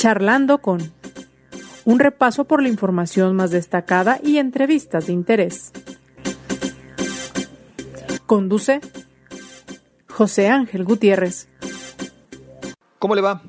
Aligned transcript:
Charlando 0.00 0.62
con 0.62 0.94
un 1.84 1.98
repaso 1.98 2.46
por 2.46 2.62
la 2.62 2.70
información 2.70 3.36
más 3.36 3.50
destacada 3.50 4.18
y 4.24 4.38
entrevistas 4.38 5.08
de 5.08 5.12
interés. 5.12 5.72
Conduce 8.24 8.80
José 10.08 10.48
Ángel 10.48 10.84
Gutiérrez. 10.84 11.48
¿Cómo 12.98 13.14
le 13.14 13.20
va? 13.20 13.42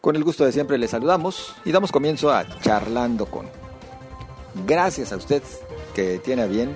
Con 0.00 0.16
el 0.16 0.24
gusto 0.24 0.46
de 0.46 0.52
siempre 0.52 0.78
le 0.78 0.88
saludamos 0.88 1.54
y 1.66 1.70
damos 1.70 1.92
comienzo 1.92 2.32
a 2.32 2.46
Charlando 2.60 3.26
con. 3.26 3.44
Gracias 4.66 5.12
a 5.12 5.18
usted 5.18 5.42
que 5.94 6.18
tiene 6.18 6.40
a 6.40 6.46
bien 6.46 6.74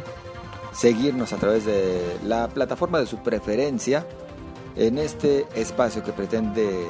seguirnos 0.74 1.32
a 1.32 1.38
través 1.38 1.64
de 1.64 2.18
la 2.24 2.48
plataforma 2.48 3.00
de 3.00 3.06
su 3.06 3.22
preferencia 3.22 4.06
en 4.76 4.98
este 4.98 5.46
espacio 5.54 6.04
que 6.04 6.12
pretende 6.12 6.86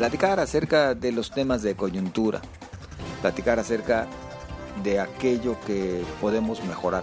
platicar 0.00 0.40
acerca 0.40 0.94
de 0.94 1.12
los 1.12 1.30
temas 1.30 1.60
de 1.60 1.74
coyuntura, 1.74 2.40
platicar 3.20 3.58
acerca 3.58 4.06
de 4.82 4.98
aquello 4.98 5.60
que 5.66 6.02
podemos 6.22 6.64
mejorar, 6.64 7.02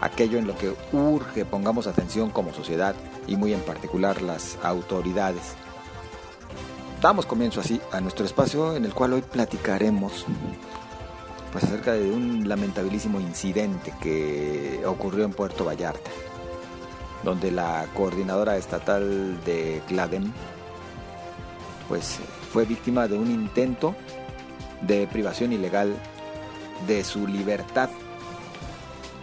aquello 0.00 0.38
en 0.38 0.46
lo 0.46 0.56
que 0.56 0.72
urge 0.92 1.44
pongamos 1.44 1.88
atención 1.88 2.30
como 2.30 2.54
sociedad 2.54 2.94
y 3.26 3.34
muy 3.34 3.52
en 3.52 3.58
particular 3.62 4.22
las 4.22 4.56
autoridades. 4.62 5.56
Damos 7.02 7.26
comienzo 7.26 7.58
así 7.58 7.80
a 7.90 8.00
nuestro 8.00 8.24
espacio 8.24 8.76
en 8.76 8.84
el 8.84 8.94
cual 8.94 9.14
hoy 9.14 9.22
platicaremos 9.22 10.26
pues 11.50 11.64
acerca 11.64 11.94
de 11.94 12.08
un 12.08 12.48
lamentabilísimo 12.48 13.18
incidente 13.18 13.92
que 14.00 14.80
ocurrió 14.86 15.24
en 15.24 15.32
Puerto 15.32 15.64
Vallarta, 15.64 16.12
donde 17.24 17.50
la 17.50 17.84
coordinadora 17.96 18.56
estatal 18.58 19.42
de 19.44 19.82
CLADEM 19.88 20.32
pues 21.90 22.20
fue 22.52 22.64
víctima 22.64 23.08
de 23.08 23.18
un 23.18 23.28
intento 23.28 23.96
de 24.80 25.08
privación 25.08 25.52
ilegal 25.52 25.92
de 26.86 27.02
su 27.02 27.26
libertad. 27.26 27.90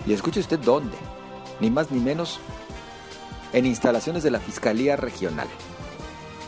Y 0.05 0.11
escuche 0.11 0.41
usted 0.41 0.59
dónde, 0.59 0.97
ni 1.61 1.71
más 1.71 1.89
ni 1.91 2.01
menos, 2.01 2.41
en 3.53 3.65
instalaciones 3.65 4.21
de 4.21 4.31
la 4.31 4.41
Fiscalía 4.41 4.97
Regional. 4.97 5.47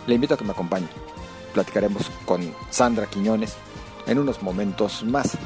Le 0.08 0.16
invito 0.16 0.34
a 0.34 0.38
que 0.38 0.44
me 0.44 0.52
acompañe. 0.52 0.90
Platicaremos 1.54 2.12
con 2.26 2.54
Sandra 2.70 3.06
Quiñones 3.06 3.56
en 4.06 4.20
unos 4.20 4.44
momentos 4.44 5.04
más. 5.04 5.38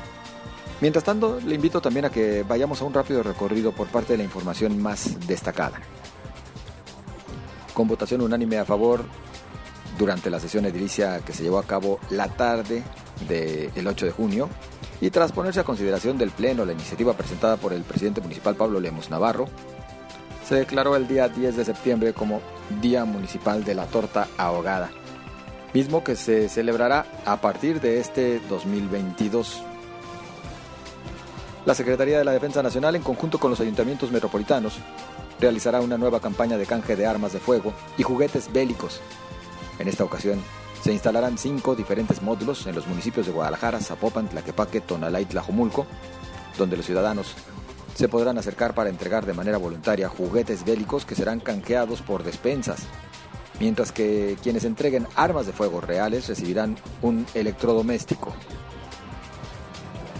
Mientras 0.81 1.03
tanto, 1.03 1.39
le 1.45 1.53
invito 1.53 1.81
también 1.81 2.05
a 2.05 2.09
que 2.09 2.41
vayamos 2.41 2.81
a 2.81 2.85
un 2.85 2.95
rápido 2.95 3.21
recorrido 3.21 3.73
por 3.73 3.89
parte 3.89 4.13
de 4.13 4.17
la 4.17 4.23
información 4.23 4.81
más 4.81 5.27
destacada. 5.27 5.79
Con 7.75 7.87
votación 7.87 8.21
unánime 8.21 8.57
a 8.57 8.65
favor, 8.65 9.05
durante 9.97 10.29
la 10.29 10.39
sesión 10.39 10.65
edilicia 10.65 11.19
que 11.25 11.33
se 11.33 11.43
llevó 11.43 11.59
a 11.59 11.63
cabo 11.63 11.99
la 12.09 12.27
tarde 12.27 12.83
del 13.27 13.87
8 13.87 14.05
de 14.05 14.11
junio 14.11 14.49
y 15.01 15.09
tras 15.09 15.31
ponerse 15.31 15.59
a 15.59 15.63
consideración 15.63 16.17
del 16.17 16.31
Pleno 16.31 16.65
la 16.65 16.73
iniciativa 16.73 17.13
presentada 17.13 17.57
por 17.57 17.73
el 17.73 17.83
presidente 17.83 18.21
municipal 18.21 18.55
Pablo 18.55 18.79
Lemos 18.79 19.09
Navarro, 19.09 19.47
se 20.47 20.55
declaró 20.55 20.95
el 20.95 21.07
día 21.07 21.27
10 21.27 21.57
de 21.57 21.65
septiembre 21.65 22.13
como 22.13 22.41
Día 22.81 23.05
Municipal 23.05 23.63
de 23.63 23.75
la 23.75 23.85
Torta 23.85 24.27
Ahogada, 24.37 24.91
mismo 25.73 26.03
que 26.03 26.15
se 26.15 26.49
celebrará 26.49 27.05
a 27.25 27.41
partir 27.41 27.81
de 27.81 27.99
este 27.99 28.39
2022. 28.49 29.63
La 31.65 31.75
Secretaría 31.75 32.17
de 32.17 32.25
la 32.25 32.33
Defensa 32.33 32.61
Nacional, 32.61 32.95
en 32.95 33.03
conjunto 33.03 33.39
con 33.39 33.51
los 33.51 33.59
ayuntamientos 33.61 34.11
metropolitanos, 34.11 34.79
realizará 35.39 35.81
una 35.81 35.97
nueva 35.97 36.19
campaña 36.19 36.57
de 36.57 36.65
canje 36.65 36.95
de 36.95 37.05
armas 37.05 37.33
de 37.33 37.39
fuego 37.39 37.73
y 37.97 38.03
juguetes 38.03 38.51
bélicos 38.51 39.01
en 39.79 39.87
esta 39.87 40.03
ocasión, 40.03 40.41
se 40.83 40.91
instalarán 40.91 41.37
cinco 41.37 41.75
diferentes 41.75 42.21
módulos 42.21 42.67
en 42.67 42.75
los 42.75 42.87
municipios 42.87 43.25
de 43.25 43.31
Guadalajara, 43.31 43.79
Zapopan, 43.79 44.27
Tlaquepaque, 44.27 44.81
Tonalá 44.81 45.21
y 45.21 45.25
Tlajomulco, 45.25 45.85
donde 46.57 46.75
los 46.75 46.85
ciudadanos 46.85 47.35
se 47.95 48.09
podrán 48.09 48.37
acercar 48.37 48.73
para 48.73 48.89
entregar 48.89 49.25
de 49.25 49.33
manera 49.33 49.57
voluntaria 49.57 50.09
juguetes 50.09 50.65
bélicos 50.65 51.05
que 51.05 51.15
serán 51.15 51.39
canjeados 51.39 52.01
por 52.01 52.23
despensas, 52.23 52.81
mientras 53.59 53.91
que 53.91 54.35
quienes 54.41 54.65
entreguen 54.65 55.07
armas 55.15 55.45
de 55.45 55.53
fuego 55.53 55.79
reales 55.79 56.27
recibirán 56.27 56.77
un 57.01 57.25
electrodoméstico. 57.33 58.33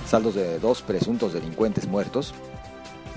Saldos 0.07 0.35
de 0.35 0.59
dos 0.59 0.81
presuntos 0.81 1.33
delincuentes 1.33 1.87
muertos 1.87 2.33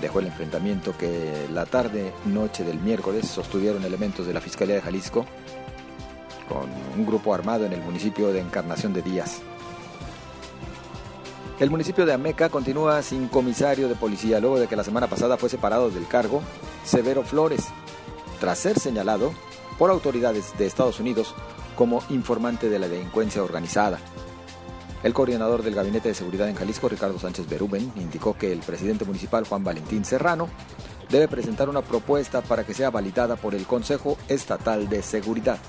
dejó 0.01 0.19
el 0.19 0.27
enfrentamiento 0.27 0.97
que 0.97 1.47
la 1.53 1.65
tarde-noche 1.65 2.63
del 2.63 2.79
miércoles 2.79 3.27
sostuvieron 3.27 3.85
elementos 3.85 4.27
de 4.27 4.33
la 4.33 4.41
Fiscalía 4.41 4.75
de 4.75 4.81
Jalisco 4.81 5.25
con 6.47 6.69
un 6.97 7.05
grupo 7.05 7.33
armado 7.33 7.65
en 7.65 7.73
el 7.73 7.81
municipio 7.81 8.31
de 8.33 8.39
Encarnación 8.39 8.93
de 8.93 9.01
Díaz. 9.01 9.41
El 11.59 11.71
municipio 11.71 12.05
de 12.05 12.13
Ameca 12.13 12.49
continúa 12.49 13.01
sin 13.01 13.27
comisario 13.27 13.89
de 13.89 13.95
policía 13.95 14.39
luego 14.39 14.59
de 14.59 14.67
que 14.67 14.75
la 14.75 14.83
semana 14.83 15.07
pasada 15.07 15.37
fue 15.37 15.49
separado 15.49 15.89
del 15.89 16.07
cargo 16.07 16.41
Severo 16.83 17.23
Flores, 17.23 17.65
tras 18.39 18.59
ser 18.59 18.79
señalado 18.79 19.31
por 19.79 19.89
autoridades 19.89 20.57
de 20.57 20.67
Estados 20.67 20.99
Unidos 20.99 21.33
como 21.75 22.03
informante 22.09 22.69
de 22.69 22.79
la 22.79 22.87
delincuencia 22.87 23.43
organizada. 23.43 23.99
El 25.03 25.13
coordinador 25.13 25.63
del 25.63 25.75
Gabinete 25.75 26.09
de 26.09 26.15
Seguridad 26.15 26.49
en 26.49 26.55
Jalisco, 26.55 26.89
Ricardo 26.89 27.19
Sánchez 27.19 27.47
Beruben, 27.47 27.91
indicó 27.95 28.35
que 28.37 28.51
el 28.51 28.59
presidente 28.59 29.05
municipal 29.05 29.45
Juan 29.47 29.63
Valentín 29.63 30.03
Serrano 30.03 30.49
debe 31.09 31.27
presentar 31.27 31.69
una 31.69 31.81
propuesta 31.81 32.41
para 32.41 32.65
que 32.65 32.73
sea 32.73 32.89
validada 32.89 33.35
por 33.35 33.55
el 33.55 33.65
Consejo 33.65 34.17
Estatal 34.27 34.89
de 34.89 35.01
Seguridad. 35.03 35.59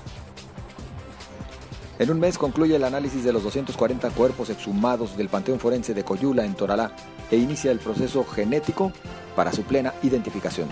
En 1.99 2.09
un 2.09 2.17
mes 2.17 2.37
concluye 2.37 2.77
el 2.77 2.85
análisis 2.85 3.25
de 3.25 3.33
los 3.33 3.43
240 3.43 4.09
cuerpos 4.11 4.49
exhumados 4.49 5.17
del 5.17 5.27
Panteón 5.27 5.59
Forense 5.59 5.93
de 5.93 6.05
Coyula 6.05 6.45
en 6.45 6.55
Toralá 6.55 6.93
e 7.29 7.35
inicia 7.35 7.73
el 7.73 7.79
proceso 7.79 8.23
genético 8.23 8.93
para 9.35 9.51
su 9.51 9.63
plena 9.63 9.93
identificación, 10.01 10.69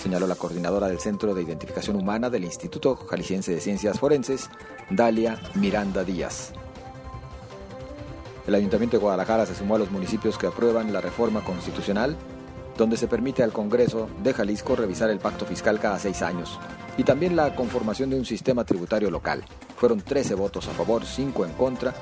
señaló 0.00 0.28
la 0.28 0.36
coordinadora 0.36 0.86
del 0.86 1.00
Centro 1.00 1.34
de 1.34 1.42
Identificación 1.42 1.96
Humana 1.96 2.30
del 2.30 2.44
Instituto 2.44 2.94
Jalisciense 2.94 3.52
de 3.52 3.60
Ciencias 3.60 3.98
Forenses, 3.98 4.48
Dalia 4.90 5.40
Miranda 5.56 6.04
Díaz. 6.04 6.52
El 8.46 8.54
Ayuntamiento 8.54 8.96
de 8.96 9.02
Guadalajara 9.02 9.46
se 9.46 9.56
sumó 9.56 9.74
a 9.74 9.78
los 9.78 9.90
municipios 9.90 10.38
que 10.38 10.46
aprueban 10.46 10.92
la 10.92 11.00
reforma 11.00 11.42
constitucional, 11.42 12.14
donde 12.76 12.96
se 12.96 13.08
permite 13.08 13.42
al 13.42 13.52
Congreso 13.52 14.08
de 14.22 14.32
Jalisco 14.32 14.76
revisar 14.76 15.10
el 15.10 15.18
pacto 15.18 15.46
fiscal 15.46 15.80
cada 15.80 15.98
seis 15.98 16.22
años, 16.22 16.60
y 16.96 17.02
también 17.02 17.34
la 17.34 17.56
conformación 17.56 18.10
de 18.10 18.18
un 18.20 18.24
sistema 18.24 18.64
tributario 18.64 19.10
local. 19.10 19.44
Fueron 19.84 20.00
13 20.00 20.34
votos 20.34 20.66
a 20.66 20.70
favor, 20.70 21.04
5 21.04 21.44
en 21.44 21.52
contra, 21.52 21.92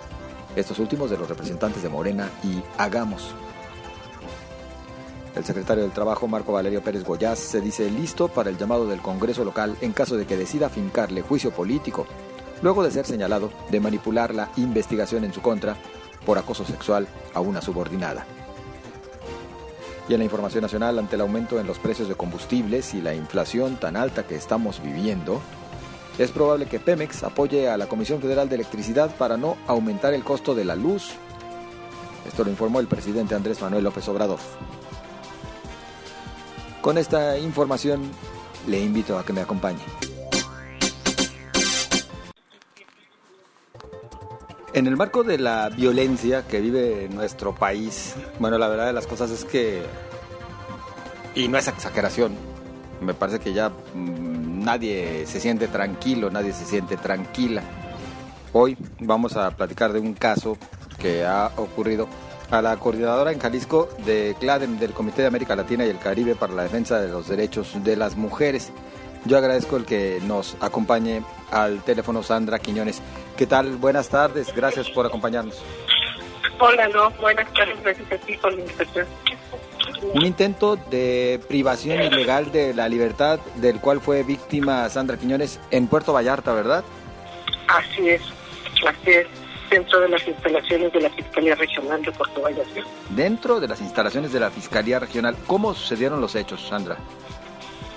estos 0.54 0.78
últimos 0.78 1.10
de 1.10 1.18
los 1.18 1.28
representantes 1.28 1.82
de 1.82 1.88
Morena 1.88 2.30
y 2.44 2.62
Hagamos. 2.78 3.34
El 5.34 5.44
secretario 5.44 5.82
del 5.82 5.90
Trabajo, 5.90 6.28
Marco 6.28 6.52
Valerio 6.52 6.80
Pérez 6.80 7.02
Goyaz, 7.02 7.40
se 7.40 7.60
dice 7.60 7.90
listo 7.90 8.28
para 8.28 8.50
el 8.50 8.56
llamado 8.56 8.86
del 8.86 9.02
Congreso 9.02 9.44
local 9.44 9.76
en 9.80 9.92
caso 9.92 10.16
de 10.16 10.26
que 10.26 10.36
decida 10.36 10.68
fincarle 10.68 11.22
juicio 11.22 11.50
político, 11.50 12.06
luego 12.62 12.84
de 12.84 12.92
ser 12.92 13.04
señalado 13.04 13.50
de 13.72 13.80
manipular 13.80 14.32
la 14.32 14.50
investigación 14.58 15.24
en 15.24 15.32
su 15.32 15.42
contra 15.42 15.74
por 16.24 16.38
acoso 16.38 16.64
sexual 16.64 17.08
a 17.34 17.40
una 17.40 17.60
subordinada. 17.62 18.24
Y 20.08 20.12
en 20.12 20.20
la 20.20 20.24
información 20.24 20.62
nacional, 20.62 21.00
ante 21.00 21.16
el 21.16 21.22
aumento 21.22 21.58
en 21.58 21.66
los 21.66 21.80
precios 21.80 22.08
de 22.08 22.14
combustibles 22.14 22.94
y 22.94 23.00
la 23.00 23.16
inflación 23.16 23.74
tan 23.74 23.96
alta 23.96 24.24
que 24.24 24.36
estamos 24.36 24.80
viviendo, 24.80 25.42
es 26.18 26.30
probable 26.30 26.66
que 26.66 26.78
Pemex 26.78 27.22
apoye 27.22 27.68
a 27.68 27.76
la 27.76 27.86
Comisión 27.86 28.20
Federal 28.20 28.48
de 28.48 28.56
Electricidad 28.56 29.14
para 29.16 29.36
no 29.36 29.56
aumentar 29.66 30.12
el 30.12 30.24
costo 30.24 30.54
de 30.54 30.64
la 30.64 30.76
luz. 30.76 31.12
Esto 32.26 32.44
lo 32.44 32.50
informó 32.50 32.80
el 32.80 32.86
presidente 32.86 33.34
Andrés 33.34 33.60
Manuel 33.60 33.84
López 33.84 34.06
Obrador. 34.08 34.38
Con 36.80 36.98
esta 36.98 37.38
información 37.38 38.02
le 38.66 38.80
invito 38.80 39.18
a 39.18 39.24
que 39.24 39.32
me 39.32 39.40
acompañe. 39.40 39.82
En 44.74 44.86
el 44.86 44.96
marco 44.96 45.22
de 45.22 45.38
la 45.38 45.68
violencia 45.68 46.46
que 46.46 46.60
vive 46.60 47.08
nuestro 47.12 47.54
país, 47.54 48.14
bueno, 48.38 48.56
la 48.56 48.68
verdad 48.68 48.86
de 48.86 48.94
las 48.94 49.06
cosas 49.06 49.30
es 49.30 49.44
que, 49.44 49.82
y 51.34 51.48
no 51.48 51.58
es 51.58 51.68
exageración, 51.68 52.34
me 53.02 53.12
parece 53.12 53.38
que 53.38 53.52
ya 53.52 53.68
mm, 53.68 54.31
nadie 54.62 55.26
se 55.26 55.40
siente 55.40 55.68
tranquilo, 55.68 56.30
nadie 56.30 56.52
se 56.52 56.64
siente 56.64 56.96
tranquila. 56.96 57.62
Hoy 58.52 58.76
vamos 59.00 59.36
a 59.36 59.50
platicar 59.50 59.92
de 59.92 60.00
un 60.00 60.14
caso 60.14 60.56
que 60.98 61.24
ha 61.24 61.50
ocurrido 61.56 62.08
a 62.50 62.60
la 62.60 62.76
coordinadora 62.76 63.32
en 63.32 63.38
Jalisco 63.38 63.88
de 64.04 64.36
CLADEM, 64.38 64.78
del 64.78 64.92
Comité 64.92 65.22
de 65.22 65.28
América 65.28 65.56
Latina 65.56 65.86
y 65.86 65.88
el 65.88 65.98
Caribe 65.98 66.34
para 66.34 66.52
la 66.52 66.64
Defensa 66.64 67.00
de 67.00 67.08
los 67.08 67.28
Derechos 67.28 67.82
de 67.82 67.96
las 67.96 68.16
Mujeres. 68.16 68.72
Yo 69.24 69.38
agradezco 69.38 69.76
el 69.76 69.84
que 69.84 70.20
nos 70.26 70.56
acompañe 70.60 71.22
al 71.50 71.82
teléfono 71.82 72.22
Sandra 72.22 72.58
Quiñones. 72.58 73.00
¿Qué 73.36 73.46
tal? 73.46 73.76
Buenas 73.76 74.08
tardes, 74.08 74.54
gracias 74.54 74.90
por 74.90 75.06
acompañarnos. 75.06 75.62
Hola, 76.58 76.88
no, 76.88 77.10
buenas 77.12 77.50
tardes, 77.54 77.82
gracias 77.82 78.12
a 78.12 78.16
ti 78.18 78.36
por 78.36 78.52
la 78.52 78.60
invitación 78.60 79.06
un 80.02 80.24
intento 80.24 80.76
de 80.76 81.40
privación 81.48 82.02
ilegal 82.02 82.50
de 82.52 82.74
la 82.74 82.88
libertad 82.88 83.38
del 83.56 83.80
cual 83.80 84.00
fue 84.00 84.22
víctima 84.22 84.88
Sandra 84.88 85.16
Quiñones 85.16 85.60
en 85.70 85.86
Puerto 85.86 86.12
Vallarta, 86.12 86.52
¿verdad? 86.52 86.84
Así 87.68 88.08
es, 88.08 88.22
así 88.86 89.10
es. 89.10 89.26
dentro 89.70 90.00
de 90.00 90.08
las 90.08 90.26
instalaciones 90.28 90.92
de 90.92 91.00
la 91.00 91.10
Fiscalía 91.10 91.54
Regional 91.54 92.02
de 92.02 92.12
Puerto 92.12 92.42
Vallarta. 92.42 92.82
Dentro 93.10 93.58
de 93.58 93.68
las 93.68 93.80
instalaciones 93.80 94.32
de 94.32 94.40
la 94.40 94.50
Fiscalía 94.50 94.98
Regional, 94.98 95.36
¿cómo 95.46 95.74
sucedieron 95.74 96.20
los 96.20 96.34
hechos, 96.34 96.66
Sandra? 96.68 96.98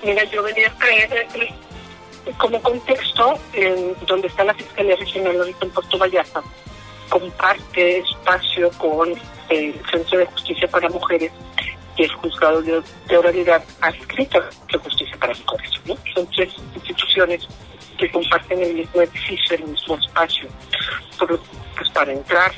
Mira, 0.03 0.23
yo 0.25 0.41
venía 0.43 0.67
a 0.67 0.77
creer 0.77 1.27
como 2.37 2.61
contexto, 2.61 3.37
en 3.53 3.93
donde 4.07 4.27
está 4.27 4.43
la 4.45 4.53
Fiscalía 4.53 4.95
Regional 4.95 5.37
ahorita 5.37 5.65
en 5.65 5.71
Puerto 5.71 5.97
Vallarta, 5.97 6.41
comparte 7.09 7.99
espacio 7.99 8.71
con 8.77 9.13
el 9.49 9.79
Centro 9.91 10.19
de 10.19 10.25
Justicia 10.27 10.67
para 10.69 10.89
Mujeres 10.89 11.31
y 11.97 12.03
el 12.03 12.11
Juzgado 12.13 12.61
de, 12.61 12.83
Oralidad 13.17 13.63
adscrito 13.81 14.41
de 14.71 14.77
Justicia 14.77 15.17
para 15.19 15.33
Mujeres. 15.33 15.71
¿no? 15.85 15.95
Son 16.13 16.27
tres 16.35 16.53
instituciones 16.75 17.47
que 17.97 18.11
comparten 18.11 18.61
el 18.61 18.73
mismo 18.75 19.01
edificio, 19.01 19.55
el 19.55 19.63
mismo 19.65 19.95
espacio. 19.95 20.47
Por, 21.17 21.39
pues 21.77 21.89
para 21.91 22.11
entrar 22.11 22.51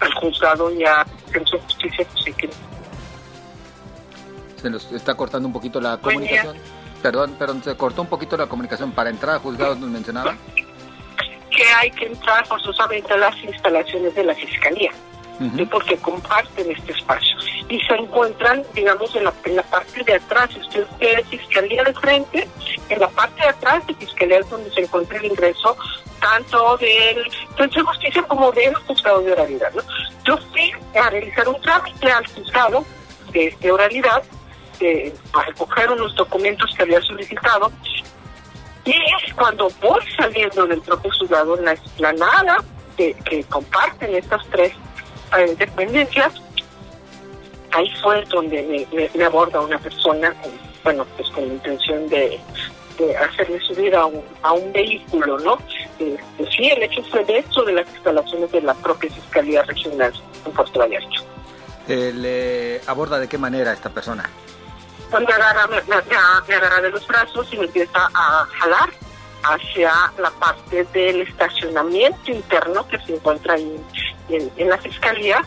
al 0.00 0.14
juzgado 0.14 0.72
y 0.72 0.84
al 0.84 1.06
Centro 1.32 1.58
de 1.58 1.64
Justicia, 1.64 2.06
pues 2.12 2.26
hay 2.26 2.32
que... 2.34 2.50
Se 4.60 4.70
nos 4.70 4.90
está 4.92 5.14
cortando 5.14 5.46
un 5.48 5.52
poquito 5.52 5.80
la 5.80 5.98
comunicación. 5.98 6.56
Perdón, 7.02 7.36
perdón, 7.38 7.62
se 7.62 7.76
cortó 7.76 8.02
un 8.02 8.08
poquito 8.08 8.36
la 8.36 8.46
comunicación. 8.46 8.92
Para 8.92 9.10
entrar 9.10 9.36
al 9.36 9.40
juzgado 9.40 9.74
nos 9.76 9.88
mencionaba. 9.88 10.36
Que 11.50 11.64
hay 11.64 11.90
que 11.92 12.06
entrar 12.06 12.46
forzosamente 12.46 13.12
a 13.12 13.16
las 13.16 13.36
instalaciones 13.42 14.14
de 14.14 14.24
la 14.24 14.34
Fiscalía 14.34 14.92
porque 15.70 15.96
comparten 15.98 16.70
este 16.70 16.92
espacio. 16.92 17.36
Y 17.68 17.80
se 17.80 17.94
encuentran, 17.94 18.64
digamos, 18.74 19.14
en 19.14 19.24
la, 19.24 19.62
parte 19.62 20.02
de 20.02 20.14
atrás, 20.14 20.50
si 20.52 20.60
usted 20.60 20.86
quiere 20.98 21.24
fiscalía 21.24 21.84
de 21.84 21.94
frente, 21.94 22.48
en 22.88 22.98
la 22.98 23.08
parte 23.08 23.42
de 23.42 23.48
atrás 23.48 23.86
de 23.86 23.94
fiscalía 23.94 24.38
es 24.38 24.50
donde 24.50 24.70
se 24.70 24.80
encuentra 24.80 25.18
el 25.18 25.26
ingreso 25.26 25.76
tanto 26.20 26.76
del 26.78 27.30
Centro 27.56 27.82
de 27.82 27.88
Justicia 27.88 28.22
como 28.22 28.50
del 28.52 28.74
juzgado 28.74 29.20
de 29.20 29.32
oralidad. 29.32 29.72
¿no? 29.72 29.82
Yo 30.24 30.36
fui 30.50 30.72
a 31.00 31.10
realizar 31.10 31.48
un 31.48 31.60
trámite 31.60 32.10
al 32.10 32.26
juzgado 32.26 32.84
de, 33.30 33.56
de 33.60 33.70
oralidad, 33.70 34.22
de, 34.80 35.14
a 35.34 35.42
recoger 35.44 35.90
unos 35.90 36.14
documentos 36.16 36.74
que 36.76 36.82
había 36.82 37.00
solicitado, 37.02 37.70
y 38.84 39.30
cuando 39.32 39.68
voy 39.80 40.00
saliendo 40.16 40.66
del 40.66 40.80
propio 40.80 41.10
juzgado 41.12 41.58
en 41.58 41.66
la 41.66 41.72
explanada 41.72 42.56
que 42.96 43.44
comparten 43.48 44.12
estas 44.16 44.44
tres 44.50 44.72
eh, 45.36 45.54
dependencias, 45.58 46.34
ahí 47.72 47.90
fue 48.02 48.24
donde 48.26 48.86
me, 49.14 49.24
aborda 49.24 49.60
una 49.60 49.78
persona, 49.78 50.34
bueno, 50.84 51.06
pues 51.16 51.28
con 51.30 51.46
la 51.46 51.54
intención 51.54 52.08
de, 52.08 52.40
hacerle 53.20 53.60
subir 53.60 53.94
a 53.94 54.06
un, 54.06 54.22
a 54.42 54.52
un 54.52 54.72
vehículo, 54.72 55.38
¿no? 55.38 55.58
Eh, 56.00 56.16
pues 56.36 56.48
sí, 56.56 56.68
el 56.68 56.82
hecho 56.82 57.02
fue 57.04 57.24
dentro 57.24 57.64
de 57.64 57.72
las 57.72 57.88
instalaciones 57.88 58.50
de 58.50 58.60
la 58.62 58.74
propia 58.74 59.10
Fiscalía 59.10 59.62
Regional 59.62 60.12
en 60.44 60.52
Puerto 60.52 60.80
Vallarta. 60.80 61.22
Eh, 61.86 62.12
¿Le 62.14 62.80
aborda 62.86 63.18
de 63.18 63.28
qué 63.28 63.38
manera 63.38 63.72
esta 63.72 63.88
persona? 63.88 64.28
Pues 65.10 65.26
me 65.26 65.32
agarra, 65.32 65.66
me, 65.68 65.80
me 65.82 66.54
agarra 66.54 66.80
de 66.82 66.90
los 66.90 67.06
brazos 67.06 67.48
y 67.52 67.56
me 67.56 67.64
empieza 67.64 68.08
a 68.12 68.46
jalar 68.58 68.90
hacia 69.42 69.92
la 70.18 70.30
parte 70.32 70.84
del 70.92 71.22
estacionamiento 71.22 72.30
interno 72.30 72.86
que 72.88 72.98
se 73.00 73.14
encuentra 73.14 73.54
ahí 73.54 73.80
en, 74.28 74.68
la 74.68 74.78
fiscalía 74.78 75.44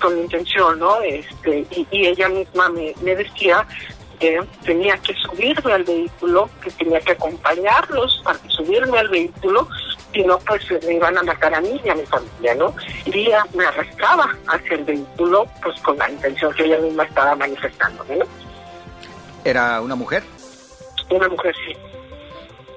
con 0.00 0.16
intención, 0.18 0.78
¿no? 0.78 1.00
Este, 1.02 1.66
y, 1.70 1.86
ella 2.06 2.28
misma 2.28 2.68
me, 2.68 2.94
decía 3.14 3.66
que 4.18 4.40
tenía 4.64 4.96
que 4.98 5.14
subirme 5.14 5.72
al 5.72 5.84
vehículo, 5.84 6.48
que 6.62 6.70
tenía 6.70 7.00
que 7.00 7.12
acompañarlos 7.12 8.20
para 8.24 8.38
subirme 8.48 8.98
al 8.98 9.08
vehículo, 9.08 9.68
si 10.12 10.22
no, 10.24 10.38
pues 10.40 10.62
me 10.86 10.94
iban 10.94 11.16
a 11.16 11.22
matar 11.22 11.54
a 11.54 11.60
mí 11.60 11.80
y 11.82 11.88
a 11.88 11.94
mi 11.94 12.04
familia, 12.04 12.54
¿no? 12.54 12.74
Y 13.06 13.26
ella 13.26 13.44
me 13.54 13.64
arrastraba 13.64 14.34
hacia 14.48 14.76
el 14.76 14.84
vehículo, 14.84 15.46
pues 15.62 15.80
con 15.80 15.96
la 15.98 16.10
intención 16.10 16.52
que 16.54 16.64
ella 16.64 16.78
misma 16.78 17.04
estaba 17.04 17.34
manifestando, 17.36 18.04
¿no? 18.04 18.24
¿Era 19.44 19.80
una 19.80 19.94
mujer? 19.94 20.22
Una 21.10 21.28
mujer, 21.28 21.54
sí. 21.66 21.89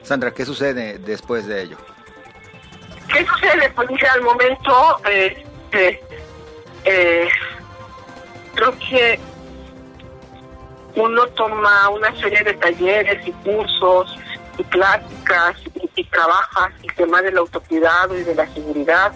Sandra, 0.03 0.31
¿qué 0.31 0.45
sucede 0.45 0.97
después 0.99 1.47
de 1.47 1.63
ello? 1.63 1.77
¿Qué 3.11 3.25
sucede? 3.25 3.69
Pues 3.71 3.89
al 4.13 4.21
momento, 4.21 4.97
este, 5.05 6.01
eh, 6.83 7.29
creo 8.53 8.77
que 8.79 9.19
uno 10.95 11.25
toma 11.27 11.89
una 11.89 12.13
serie 12.19 12.43
de 12.43 12.53
talleres 12.53 13.25
y 13.25 13.31
cursos 13.31 14.17
y 14.57 14.63
pláticas 14.63 15.55
y, 15.95 16.03
trabaja 16.05 16.71
el 16.83 16.93
tema 16.93 17.23
del 17.23 17.37
autocuidado 17.37 18.15
y 18.15 18.23
de 18.23 18.35
la 18.35 18.47
seguridad. 18.53 19.11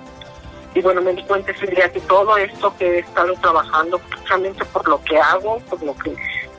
Y 0.74 0.82
bueno, 0.82 1.02
me 1.02 1.14
di 1.14 1.24
cuenta 1.24 1.52
ese 1.52 1.68
que 1.68 2.02
todo 2.08 2.38
esto 2.38 2.76
que 2.78 2.86
he 2.86 3.00
estado 3.00 3.34
trabajando, 3.36 4.00
precisamente 4.00 4.66
por 4.66 4.88
lo 4.88 5.04
que 5.04 5.20
hago, 5.20 5.60
por 5.70 5.84
lo 5.84 5.96
que, 5.96 6.16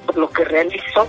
por 0.06 0.16
lo 0.16 0.30
que 0.30 0.44
realizo, 0.44 1.08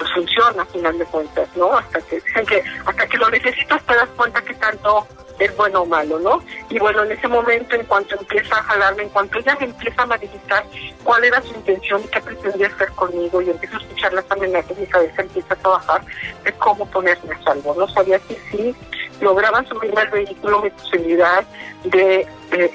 pues 0.00 0.10
funciona 0.14 0.62
a 0.62 0.64
final 0.64 0.96
de 0.96 1.04
cuentas, 1.04 1.46
¿no? 1.56 1.76
Hasta 1.76 2.00
que 2.00 2.20
dicen 2.20 2.46
que 2.46 2.64
hasta 2.86 3.06
que 3.06 3.18
lo 3.18 3.28
necesitas 3.28 3.82
te 3.84 3.94
das 3.94 4.08
cuenta 4.16 4.40
que 4.40 4.54
tanto 4.54 5.06
es 5.38 5.54
bueno 5.58 5.82
o 5.82 5.86
malo, 5.86 6.18
¿no? 6.18 6.42
Y 6.70 6.78
bueno, 6.78 7.02
en 7.02 7.12
ese 7.12 7.28
momento, 7.28 7.76
en 7.76 7.84
cuanto 7.84 8.18
empieza 8.18 8.56
a 8.56 8.62
jalarme, 8.62 9.02
en 9.02 9.08
cuanto 9.10 9.38
ella 9.38 9.54
me 9.60 9.66
empieza 9.66 10.02
a 10.02 10.06
manifestar 10.06 10.64
cuál 11.04 11.22
era 11.24 11.42
su 11.42 11.54
intención 11.54 12.00
y 12.02 12.08
qué 12.08 12.20
pretendía 12.20 12.68
hacer 12.68 12.88
conmigo, 12.92 13.42
y 13.42 13.50
empiezo 13.50 13.76
a 13.76 13.80
escuchar 13.80 14.12
las 14.14 14.24
amenazas, 14.30 14.78
mi 14.78 14.86
cabeza 14.86 15.20
empieza 15.20 15.52
a 15.52 15.56
trabajar 15.56 16.02
de 16.44 16.52
cómo 16.54 16.86
ponerme 16.86 17.34
a 17.34 17.42
salvo. 17.42 17.74
No 17.78 17.86
sabía 17.88 18.18
que 18.20 18.38
si 18.50 18.74
lograban 19.20 19.66
subirme 19.66 20.00
al 20.00 20.08
vehículo, 20.08 20.62
mi 20.62 20.70
posibilidad 20.70 21.44
de, 21.84 22.26
de, 22.50 22.72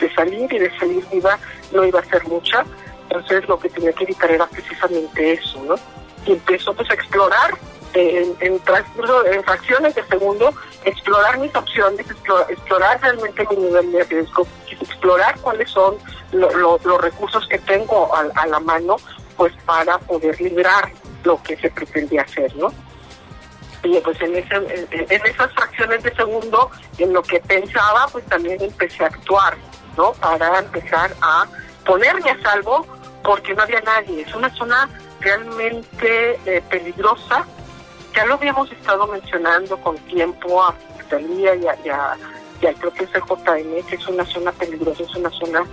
de 0.00 0.14
salir 0.14 0.50
y 0.50 0.58
de 0.58 0.78
salir 0.78 1.04
viva 1.12 1.38
no 1.72 1.84
iba 1.84 2.00
a 2.00 2.04
ser 2.04 2.26
mucha. 2.28 2.64
Entonces, 3.10 3.46
lo 3.46 3.58
que 3.58 3.68
tenía 3.68 3.92
que 3.92 4.04
evitar 4.04 4.30
era 4.30 4.46
precisamente 4.46 5.34
eso, 5.34 5.62
¿no? 5.64 5.74
Y 6.26 6.32
empezó 6.32 6.74
pues 6.74 6.90
a 6.90 6.94
explorar 6.94 7.58
en, 7.94 8.36
en 8.40 8.58
transcurso, 8.60 9.26
en 9.26 9.42
fracciones 9.44 9.94
de 9.94 10.04
segundo, 10.04 10.54
explorar 10.84 11.38
mis 11.38 11.54
opciones, 11.54 12.06
explorar, 12.48 13.00
realmente 13.00 13.46
mi 13.50 13.56
nivel 13.56 13.92
de 13.92 14.04
riesgo, 14.04 14.46
explorar 14.80 15.38
cuáles 15.40 15.70
son 15.70 15.96
los 16.32 17.00
recursos 17.00 17.46
que 17.48 17.58
tengo 17.58 18.10
a, 18.14 18.46
la 18.46 18.60
mano, 18.60 18.96
pues 19.36 19.52
para 19.66 19.98
poder 19.98 20.40
librar 20.40 20.90
lo 21.24 21.42
que 21.42 21.56
se 21.56 21.70
pretendía 21.70 22.22
hacer, 22.22 22.54
¿no? 22.56 22.68
Y 23.84 23.98
pues 24.00 24.20
en, 24.20 24.36
ese, 24.36 24.54
en, 24.90 25.26
esas 25.26 25.52
fracciones 25.52 26.02
de 26.04 26.14
segundo, 26.14 26.70
en 26.98 27.12
lo 27.12 27.22
que 27.22 27.40
pensaba, 27.40 28.06
pues 28.12 28.24
también 28.26 28.62
empecé 28.62 29.04
a 29.04 29.08
actuar, 29.08 29.56
¿no? 29.96 30.12
Para 30.12 30.60
empezar 30.60 31.12
a 31.20 31.46
ponerme 31.84 32.30
a 32.30 32.40
salvo, 32.42 32.86
porque 33.24 33.54
no 33.54 33.62
había 33.62 33.80
nadie. 33.80 34.22
Es 34.22 34.34
una 34.34 34.50
zona 34.54 34.88
realmente 35.22 36.38
eh, 36.46 36.62
peligrosa. 36.68 37.46
Ya 38.14 38.26
lo 38.26 38.34
habíamos 38.34 38.70
estado 38.70 39.06
mencionando 39.06 39.76
con 39.78 39.96
tiempo 39.98 40.62
a 40.62 40.74
Fiscalía 40.96 41.54
y, 41.54 41.66
a, 41.66 41.76
y, 41.84 41.88
a, 41.88 42.16
y 42.60 42.66
al 42.66 42.74
propio 42.74 43.06
CJM, 43.06 43.86
que 43.86 43.96
es 43.96 44.06
una 44.06 44.24
zona 44.26 44.52
peligrosa, 44.52 45.02
es 45.02 45.14
una 45.16 45.30
zona 45.30 45.64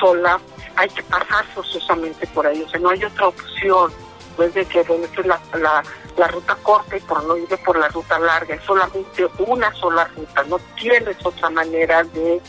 sola. 0.00 0.40
Hay 0.76 0.88
que 0.88 1.02
pasar 1.02 1.44
forzosamente 1.54 2.26
por 2.28 2.46
ahí, 2.46 2.62
o 2.62 2.68
sea, 2.68 2.80
no 2.80 2.90
hay 2.90 3.04
otra 3.04 3.28
opción. 3.28 3.92
Pues 4.36 4.54
de 4.54 4.64
que 4.64 4.82
bueno, 4.84 5.06
la, 5.24 5.38
la, 5.58 5.82
la 6.16 6.26
ruta 6.28 6.56
corta 6.62 6.96
y 6.96 7.00
por 7.00 7.22
no 7.24 7.36
ir 7.36 7.46
por 7.66 7.78
la 7.78 7.88
ruta 7.88 8.18
larga, 8.18 8.54
es 8.54 8.62
solamente 8.62 9.28
una 9.46 9.70
sola 9.74 10.08
ruta, 10.16 10.42
no 10.44 10.58
tienes 10.74 11.16
otra 11.22 11.50
manera 11.50 12.02
de, 12.02 12.40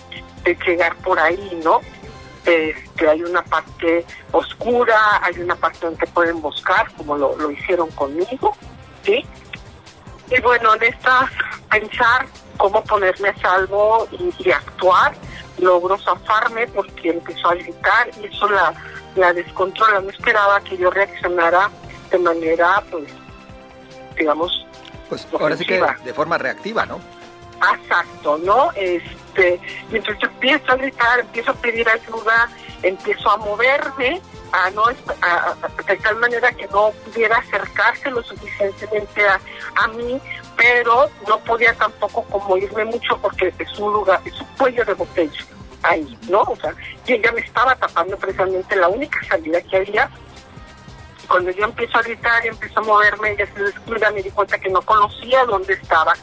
de 0.45 0.57
llegar 0.65 0.95
por 0.98 1.19
ahí, 1.19 1.60
¿no? 1.62 1.81
Que 2.43 3.09
hay 3.09 3.23
una 3.23 3.43
parte 3.43 4.05
oscura, 4.31 5.21
hay 5.21 5.39
una 5.39 5.55
parte 5.55 5.85
donde 5.85 6.05
pueden 6.07 6.41
buscar, 6.41 6.91
como 6.95 7.17
lo, 7.17 7.51
hicieron 7.51 7.89
conmigo, 7.91 8.55
¿sí? 9.03 9.25
Y 10.29 10.41
bueno, 10.41 10.75
en 10.75 10.83
esta, 10.83 11.29
pensar 11.69 12.25
cómo 12.57 12.83
ponerme 12.83 13.29
a 13.29 13.39
salvo 13.39 14.07
y, 14.12 14.51
actuar, 14.51 15.13
logró 15.59 15.97
zafarme 15.97 16.67
porque 16.67 17.09
empezó 17.09 17.50
a 17.50 17.55
gritar 17.55 18.09
y 18.21 18.25
eso 18.25 18.50
la, 18.50 18.73
la 19.15 19.33
descontrola. 19.33 20.01
No 20.01 20.09
esperaba 20.09 20.59
que 20.62 20.77
yo 20.77 20.89
reaccionara 20.89 21.69
de 22.12 22.19
manera, 22.19 22.83
pues, 22.89 23.05
digamos, 24.17 24.65
pues 25.09 25.27
ahora 25.39 25.55
sí 25.55 25.65
que 25.65 25.81
de 26.03 26.13
forma 26.13 26.38
reactiva, 26.38 26.85
¿no? 26.85 27.00
Exacto, 27.75 28.38
¿no? 28.39 28.71
Este, 28.71 29.15
y 29.41 29.95
entonces 29.95 30.21
yo 30.21 30.27
empiezo 30.27 30.71
a 30.71 30.75
gritar, 30.75 31.19
empiezo 31.19 31.51
a 31.51 31.55
pedir 31.55 31.87
ayuda, 31.89 32.49
empiezo 32.81 33.29
a 33.29 33.37
moverme, 33.37 34.21
a 34.51 34.69
no 34.71 34.85
de 34.87 35.97
tal 35.97 36.15
manera 36.17 36.51
que 36.51 36.67
no 36.67 36.91
pudiera 37.05 37.37
acercarse 37.37 38.11
lo 38.11 38.21
suficientemente 38.23 39.27
a, 39.27 39.39
a 39.75 39.87
mí, 39.87 40.19
pero 40.55 41.09
no 41.27 41.39
podía 41.39 41.73
tampoco 41.73 42.23
como 42.25 42.55
mucho 42.55 43.17
porque 43.21 43.53
es 43.57 43.79
un 43.79 43.93
lugar, 43.93 44.21
es 44.25 44.39
un 44.39 44.47
cuello 44.57 44.85
de 44.85 44.93
botella 44.93 45.45
ahí, 45.81 46.17
¿no? 46.29 46.41
O 46.41 46.55
sea, 46.55 46.73
y 47.05 47.13
ella 47.13 47.31
me 47.31 47.41
estaba 47.41 47.75
tapando 47.75 48.15
precisamente 48.17 48.75
la 48.75 48.87
única 48.87 49.19
salida 49.27 49.61
que 49.61 49.77
había. 49.77 50.09
Cuando 51.27 51.51
yo 51.51 51.65
empiezo 51.65 51.97
a 51.97 52.01
gritar 52.03 52.45
y 52.45 52.49
empiezo 52.49 52.79
a 52.79 52.83
moverme, 52.83 53.31
ella 53.31 53.47
se 53.53 53.63
descuida, 53.63 54.11
me 54.11 54.21
di 54.21 54.29
cuenta 54.29 54.57
que 54.57 54.69
no 54.69 54.81
conocía 54.81 55.45
dónde 55.45 55.73
estaba 55.73 56.13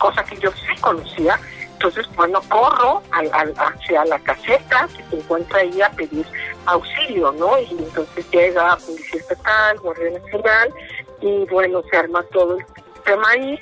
cosa 0.00 0.24
que 0.24 0.36
yo 0.38 0.50
sí 0.52 0.80
conocía, 0.80 1.38
Entonces, 1.80 2.14
bueno, 2.14 2.42
corro 2.50 3.02
al, 3.10 3.54
hacia 3.56 4.04
la 4.04 4.18
caseta 4.18 4.86
que 4.94 5.02
se 5.04 5.16
encuentra 5.16 5.60
ahí 5.60 5.80
a 5.80 5.88
pedir 5.88 6.26
auxilio, 6.66 7.32
¿no? 7.32 7.58
Y 7.58 7.70
entonces 7.70 8.30
llega 8.30 8.76
Policía 8.76 9.18
Estatal, 9.18 9.78
Guardia 9.78 10.10
Nacional, 10.18 10.74
y 11.22 11.46
bueno, 11.46 11.82
se 11.90 11.96
arma 11.96 12.22
todo 12.32 12.58
el 12.58 12.66
tema 13.02 13.30
ahí. 13.30 13.58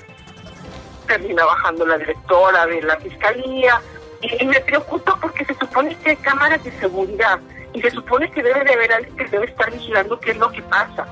Termina 1.06 1.44
bajando 1.44 1.86
la 1.86 1.96
directora 1.96 2.66
de 2.66 2.82
la 2.82 2.96
fiscalía, 2.96 3.80
y, 4.20 4.44
me 4.46 4.58
preocupa 4.62 5.16
porque 5.22 5.44
se 5.44 5.54
supone 5.54 5.96
que 5.98 6.10
hay 6.10 6.16
cámaras 6.16 6.64
de 6.64 6.72
seguridad, 6.80 7.38
y 7.72 7.80
se 7.80 7.92
supone 7.92 8.28
que 8.32 8.42
debe 8.42 8.64
de 8.64 8.72
haber 8.72 8.94
alguien 8.94 9.16
que 9.16 9.26
debe 9.26 9.46
estar 9.46 9.70
vigilando 9.70 10.18
qué 10.18 10.32
es 10.32 10.38
lo 10.38 10.50
que 10.50 10.62
pasa. 10.62 11.06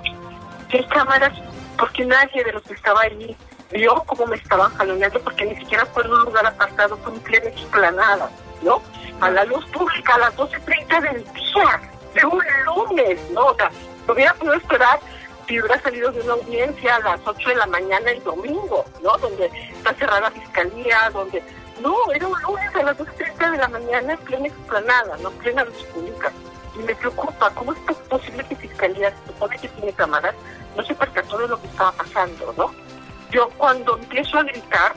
¿Qué 0.68 0.84
cámaras? 0.88 1.38
Porque 1.78 2.04
nadie 2.04 2.42
de 2.42 2.50
los 2.50 2.64
que 2.64 2.74
estaba 2.74 3.02
allí 3.02 3.36
vio 3.70 4.02
cómo 4.06 4.26
me 4.26 4.36
estaban 4.36 4.74
jaloneando, 4.76 5.20
porque 5.20 5.44
ni 5.44 5.56
siquiera 5.56 5.86
fue 5.86 6.04
en 6.04 6.12
un 6.12 6.24
lugar 6.24 6.46
apartado, 6.46 6.96
fue 6.98 7.12
un 7.12 7.20
pleno 7.20 7.46
explanada, 7.46 8.30
¿no? 8.62 8.82
A 9.20 9.30
la 9.30 9.44
luz 9.44 9.64
pública 9.66 10.14
a 10.14 10.18
las 10.18 10.36
12.30 10.36 11.00
del 11.00 11.24
día, 11.32 11.80
de 12.14 12.26
un 12.26 12.42
lunes, 12.64 13.20
¿no? 13.30 13.46
O 13.46 13.54
sea, 13.54 13.70
hubiera 14.08 14.34
podido 14.34 14.54
esperar 14.54 15.00
si 15.46 15.60
hubiera 15.60 15.80
salido 15.80 16.10
de 16.10 16.20
una 16.22 16.32
audiencia 16.34 16.96
a 16.96 17.00
las 17.00 17.20
8 17.24 17.48
de 17.48 17.54
la 17.54 17.66
mañana 17.66 18.10
el 18.10 18.22
domingo, 18.22 18.84
¿no? 19.02 19.16
Donde 19.18 19.46
está 19.46 19.94
cerrada 19.94 20.20
la 20.22 20.30
fiscalía, 20.30 21.10
donde... 21.12 21.42
No, 21.80 21.94
era 22.14 22.26
un 22.26 22.40
lunes 22.42 22.74
a 22.74 22.82
las 22.82 22.96
12.30 22.96 23.50
de 23.50 23.58
la 23.58 23.68
mañana 23.68 24.12
en 24.14 24.18
plena 24.20 24.46
explanada, 24.46 25.16
¿no? 25.18 25.30
Plena 25.32 25.62
luz 25.64 25.82
pública. 25.92 26.32
Y 26.74 26.78
me 26.78 26.94
preocupa, 26.94 27.50
¿cómo 27.50 27.72
es 27.74 27.78
posible 28.08 28.44
que 28.48 28.56
Fiscalía, 28.56 29.12
supone 29.26 29.58
que 29.58 29.68
tiene 29.68 29.92
cámaras, 29.92 30.34
no 30.74 30.82
se 30.82 30.94
percató 30.94 31.38
de 31.38 31.48
lo 31.48 31.60
que 31.60 31.66
estaba 31.66 31.92
pasando, 31.92 32.54
¿no? 32.56 32.85
Yo 33.30 33.48
cuando 33.56 33.98
empiezo 33.98 34.38
a 34.38 34.42
gritar, 34.42 34.94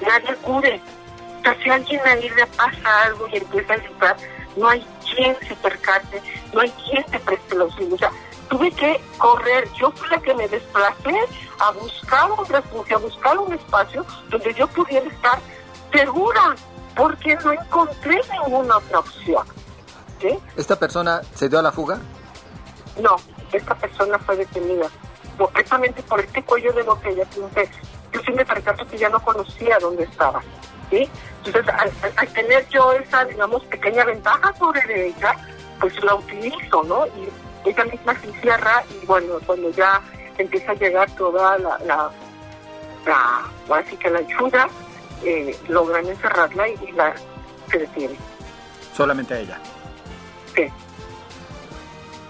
nadie 0.00 0.30
acude. 0.30 0.80
O 1.38 1.42
sea, 1.42 1.56
si 1.62 1.70
alguien 1.70 2.00
ahí 2.06 2.28
le 2.30 2.46
pasa 2.46 3.02
algo 3.04 3.28
y 3.28 3.36
empieza 3.36 3.74
a 3.74 3.76
gritar, 3.76 4.16
no 4.56 4.68
hay 4.68 4.86
quien 5.14 5.36
se 5.46 5.54
percate, 5.56 6.22
no 6.52 6.60
hay 6.60 6.70
quien 6.70 7.04
se 7.08 7.18
preste 7.18 7.54
los 7.54 7.74
O 7.78 7.98
sea, 7.98 8.10
tuve 8.48 8.70
que 8.72 9.00
correr. 9.18 9.68
Yo 9.78 9.90
fui 9.92 10.08
la 10.08 10.18
que 10.20 10.34
me 10.34 10.48
desplacé 10.48 11.18
a 11.58 11.70
buscar 11.72 12.30
un 12.30 12.44
refugio, 12.46 12.96
a 12.96 13.00
buscar 13.00 13.38
un 13.38 13.52
espacio 13.52 14.04
donde 14.30 14.54
yo 14.54 14.66
pudiera 14.68 15.06
estar 15.06 15.38
segura, 15.92 16.54
porque 16.94 17.36
no 17.44 17.52
encontré 17.52 18.20
ninguna 18.32 18.76
otra 18.76 19.00
opción. 19.00 19.46
¿Esta 20.56 20.78
persona 20.78 21.20
se 21.34 21.48
dio 21.48 21.58
a 21.58 21.62
la 21.62 21.72
fuga? 21.72 21.98
No, 23.00 23.16
esta 23.52 23.74
persona 23.74 24.18
fue 24.20 24.36
detenida 24.36 24.88
por 25.36 26.20
este 26.20 26.42
cuello 26.42 26.72
de 26.72 26.82
botella, 26.82 27.22
entonces 27.22 27.68
yo 28.12 28.20
sí 28.24 28.32
me 28.32 28.44
percato 28.44 28.86
que 28.86 28.98
ya 28.98 29.08
no 29.08 29.22
conocía 29.22 29.78
dónde 29.80 30.04
estaba. 30.04 30.42
¿sí? 30.90 31.08
Entonces, 31.44 31.74
al, 32.16 32.28
tener 32.28 32.68
yo 32.68 32.92
esa, 32.92 33.24
digamos, 33.24 33.64
pequeña 33.64 34.04
ventaja 34.04 34.54
sobre 34.56 35.08
ella, 35.08 35.34
pues 35.80 36.02
la 36.04 36.14
utilizo, 36.14 36.82
¿no? 36.84 37.06
Y 37.06 37.28
ella 37.68 37.84
misma 37.84 38.18
se 38.20 38.28
encierra 38.28 38.84
y 38.90 39.06
bueno, 39.06 39.34
cuando 39.44 39.70
ya 39.70 40.00
empieza 40.38 40.72
a 40.72 40.74
llegar 40.74 41.10
toda 41.16 41.58
la, 41.58 41.78
la, 41.84 42.10
la 43.68 43.82
que 43.82 44.10
la 44.10 44.18
ayuda, 44.20 44.68
eh, 45.24 45.56
logran 45.68 46.06
encerrarla 46.06 46.68
y, 46.68 46.92
la 46.92 47.14
se 47.70 47.78
detiene. 47.78 48.16
¿Solamente 48.94 49.34
a 49.34 49.38
ella? 49.38 49.58
Sí. 50.54 50.66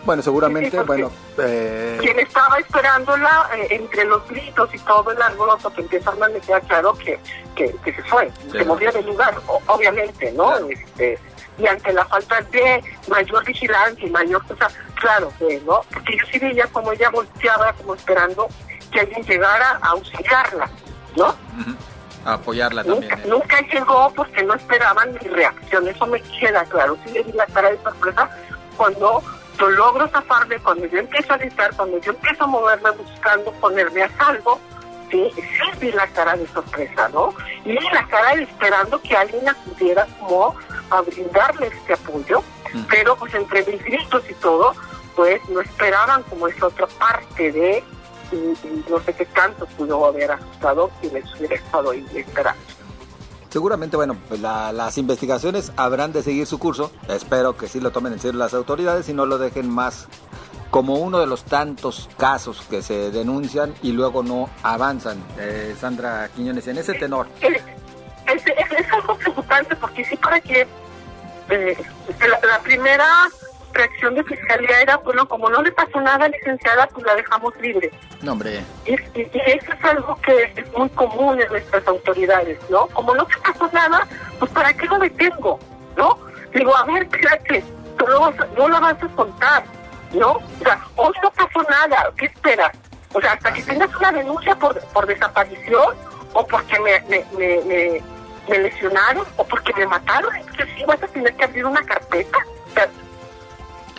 Bueno, 0.04 0.22
seguramente, 0.22 0.80
bueno... 0.80 1.10
Eh... 1.38 1.98
Quien 2.00 2.18
estaba 2.18 2.58
esperándola 2.58 3.48
eh, 3.54 3.68
entre 3.70 4.04
los 4.04 4.26
gritos 4.28 4.68
y 4.74 4.78
todo 4.80 5.10
el 5.12 5.22
alboroto 5.22 5.72
que 5.72 5.82
empezaron 5.82 6.22
a 6.24 6.28
me 6.28 6.40
queda 6.40 6.60
claro 6.60 6.94
que, 6.94 7.18
que, 7.54 7.72
se 7.84 8.02
fue, 8.04 8.30
se 8.50 8.64
movía 8.64 8.90
del 8.90 9.06
lugar, 9.06 9.34
obviamente, 9.66 10.32
¿no? 10.32 10.56
Este, 10.68 11.18
y 11.58 11.66
ante 11.66 11.92
la 11.92 12.04
falta 12.06 12.40
de 12.40 12.82
mayor 13.08 13.44
vigilancia 13.44 14.06
y 14.06 14.10
mayor 14.10 14.44
cosa, 14.46 14.68
claro 14.94 15.32
que, 15.38 15.60
¿no? 15.64 15.82
Porque 15.92 16.16
yo 16.16 16.26
sí 16.32 16.38
veía 16.38 16.66
como 16.68 16.92
ella 16.92 17.10
volteaba, 17.10 17.72
como 17.74 17.94
esperando 17.94 18.48
que 18.90 19.00
alguien 19.00 19.22
llegara 19.22 19.78
a 19.82 19.88
auxiliarla, 19.90 20.68
¿no? 21.16 21.36
A 22.24 22.34
apoyarla 22.34 22.82
también. 22.82 23.02
Nunca, 23.02 23.22
¿eh? 23.22 23.28
nunca, 23.28 23.60
llegó 23.72 24.12
porque 24.16 24.42
no 24.42 24.54
esperaban 24.54 25.12
mi 25.12 25.28
reacción, 25.28 25.86
eso 25.86 26.06
me 26.06 26.20
queda 26.22 26.64
claro. 26.64 26.96
Sí 27.04 27.12
le 27.12 27.22
di 27.22 27.32
la 27.32 27.46
cara 27.46 27.70
de 27.70 27.78
sorpresa 27.82 28.28
cuando 28.76 29.22
lo 29.58 29.70
logro 29.70 30.08
zafarme 30.08 30.58
cuando 30.58 30.86
yo 30.86 30.98
empiezo 30.98 31.32
a 31.32 31.38
gritar, 31.38 31.74
cuando 31.76 31.98
yo 31.98 32.12
empiezo 32.12 32.44
a 32.44 32.46
moverme 32.46 32.90
buscando 32.90 33.52
ponerme 33.52 34.02
a 34.02 34.16
salvo, 34.16 34.60
sí, 35.10 35.30
sí 35.36 35.78
vi 35.80 35.92
la 35.92 36.06
cara 36.08 36.36
de 36.36 36.46
sorpresa, 36.48 37.08
¿no? 37.10 37.34
Y 37.64 37.74
la 37.74 38.06
cara 38.08 38.34
de 38.34 38.42
esperando 38.42 39.00
que 39.00 39.16
alguien 39.16 39.48
acudiera 39.48 40.06
como 40.18 40.56
a 40.90 41.00
brindarle 41.02 41.68
este 41.68 41.94
apoyo, 41.94 42.42
pero 42.88 43.16
pues 43.16 43.34
entre 43.34 43.64
mis 43.64 43.82
gritos 43.84 44.24
y 44.28 44.34
todo, 44.34 44.74
pues 45.14 45.40
no 45.48 45.60
esperaban 45.60 46.22
como 46.24 46.48
esa 46.48 46.66
otra 46.66 46.86
parte 46.86 47.52
de 47.52 47.84
y, 48.32 48.90
no 48.90 48.98
sé 49.00 49.12
qué 49.12 49.26
tanto 49.26 49.66
pudo 49.66 50.06
haber 50.06 50.32
asustado 50.32 50.90
si 51.00 51.10
les 51.10 51.24
hubiera 51.36 51.54
estado 51.54 51.90
ahí 51.90 52.06
esperando. 52.14 52.60
Seguramente, 53.52 53.98
bueno, 53.98 54.16
pues 54.28 54.40
las 54.40 54.96
investigaciones 54.96 55.72
habrán 55.76 56.10
de 56.10 56.22
seguir 56.22 56.46
su 56.46 56.58
curso. 56.58 56.90
Espero 57.06 57.54
que 57.54 57.68
sí 57.68 57.80
lo 57.80 57.90
tomen 57.90 58.14
en 58.14 58.18
serio 58.18 58.38
las 58.38 58.54
autoridades 58.54 59.10
y 59.10 59.12
no 59.12 59.26
lo 59.26 59.36
dejen 59.36 59.68
más 59.68 60.08
como 60.70 60.94
uno 60.94 61.18
de 61.20 61.26
los 61.26 61.44
tantos 61.44 62.08
casos 62.16 62.62
que 62.70 62.80
se 62.80 63.10
denuncian 63.10 63.74
y 63.82 63.92
luego 63.92 64.22
no 64.22 64.48
avanzan. 64.62 65.22
Eh, 65.38 65.76
Sandra 65.78 66.30
Quiñones, 66.34 66.66
en 66.66 66.78
ese 66.78 66.94
tenor. 66.94 67.28
Es, 67.42 67.62
algo 68.90 69.18
preocupante 69.18 69.76
porque 69.76 70.02
sí 70.06 70.16
para 70.16 70.40
que 70.40 70.66
eh, 71.50 71.76
la 72.48 72.58
primera 72.62 73.28
reacción 73.72 74.14
de 74.14 74.24
fiscalía 74.24 74.82
era, 74.82 74.96
bueno, 74.98 75.26
como 75.28 75.48
no 75.48 75.62
le 75.62 75.72
pasó 75.72 76.00
nada, 76.00 76.28
licenciada, 76.28 76.86
pues 76.88 77.04
la 77.06 77.14
dejamos 77.14 77.54
libre. 77.60 77.90
No, 78.22 78.32
hombre. 78.32 78.62
Y, 78.86 78.94
eso 78.94 79.72
es 79.72 79.84
algo 79.84 80.16
que 80.22 80.52
es 80.56 80.72
muy 80.76 80.88
común 80.90 81.40
en 81.40 81.48
nuestras 81.48 81.86
autoridades, 81.86 82.58
¿no? 82.70 82.86
Como 82.88 83.14
no 83.14 83.24
te 83.26 83.34
pasó 83.38 83.70
nada, 83.72 84.06
pues 84.38 84.50
¿para 84.52 84.72
qué 84.74 84.86
lo 84.86 84.98
detengo? 84.98 85.58
¿No? 85.96 86.18
Digo, 86.54 86.76
a 86.76 86.84
ver, 86.84 87.02
espérate, 87.02 87.64
tú 87.96 88.04
no 88.56 88.68
la 88.68 88.80
vas 88.80 89.02
a 89.02 89.08
contar, 89.08 89.64
¿no? 90.12 90.32
O 90.32 90.42
sea, 90.62 90.80
hoy 90.96 91.14
no 91.22 91.30
pasó 91.30 91.62
nada, 91.68 92.10
¿qué 92.16 92.26
esperas? 92.26 92.72
O 93.12 93.20
sea, 93.20 93.32
hasta 93.32 93.52
que 93.52 93.62
tengas 93.62 93.94
una 93.96 94.12
denuncia 94.12 94.54
por, 94.56 94.78
por 94.88 95.06
desaparición 95.06 95.94
o 96.32 96.46
porque 96.46 96.78
me, 96.80 97.00
me, 97.08 97.24
me, 97.36 98.02
me, 98.48 98.58
lesionaron 98.58 99.26
o 99.36 99.44
porque 99.44 99.72
me 99.74 99.86
mataron, 99.86 100.34
entonces 100.34 100.68
sí 100.76 100.84
vas 100.86 101.02
a 101.02 101.08
tener 101.08 101.34
que 101.34 101.44
abrir 101.44 101.66
una 101.66 101.82
carpeta. 101.82 102.38
O 102.70 102.74
sea, 102.74 102.88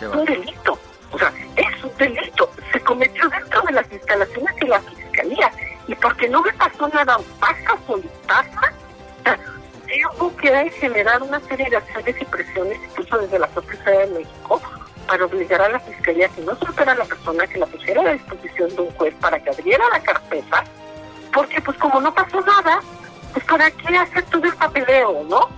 un 0.02 0.24
delito. 0.24 0.78
O 1.10 1.18
sea, 1.18 1.32
es 1.56 1.84
un 1.84 1.96
delito. 1.96 2.50
Se 2.72 2.80
cometió 2.80 3.28
dentro 3.28 3.62
de 3.62 3.72
las 3.72 3.92
instalaciones 3.92 4.56
de 4.56 4.66
la 4.66 4.80
fiscalía. 4.80 5.52
Y 5.86 5.94
porque 5.94 6.28
no 6.28 6.42
me 6.42 6.52
pasó 6.54 6.88
nada, 6.88 7.18
pasa 7.38 7.78
soltarla. 7.86 8.72
O 9.20 9.22
sea, 9.22 9.38
hubo 10.18 10.36
que 10.36 10.70
generar 10.70 11.22
una 11.22 11.40
serie 11.40 11.68
de 11.70 11.76
acciones 11.76 12.16
y 12.20 12.24
presiones, 12.24 12.78
incluso 12.90 13.18
desde 13.18 13.38
la 13.38 13.46
propia 13.48 13.80
de 13.84 14.06
México, 14.08 14.60
para 15.06 15.24
obligar 15.24 15.60
a 15.62 15.68
la 15.68 15.80
fiscalía 15.80 16.28
que 16.28 16.40
no 16.42 16.56
soltara 16.56 16.92
a 16.92 16.96
la 16.96 17.04
persona, 17.04 17.46
que 17.46 17.58
la 17.58 17.66
pusiera 17.66 18.02
a 18.02 18.12
disposición 18.12 18.74
de 18.74 18.82
un 18.82 18.90
juez 18.92 19.14
para 19.20 19.38
que 19.38 19.50
abriera 19.50 19.84
la 19.92 20.00
carpeta, 20.00 20.64
porque 21.32 21.60
pues 21.60 21.76
como 21.78 22.00
no 22.00 22.12
pasó 22.14 22.40
nada, 22.40 22.80
pues 23.32 23.44
para 23.44 23.70
qué 23.70 23.96
hacer 23.96 24.24
todo 24.24 24.44
el 24.44 24.54
papeleo, 24.54 25.24
¿no? 25.28 25.48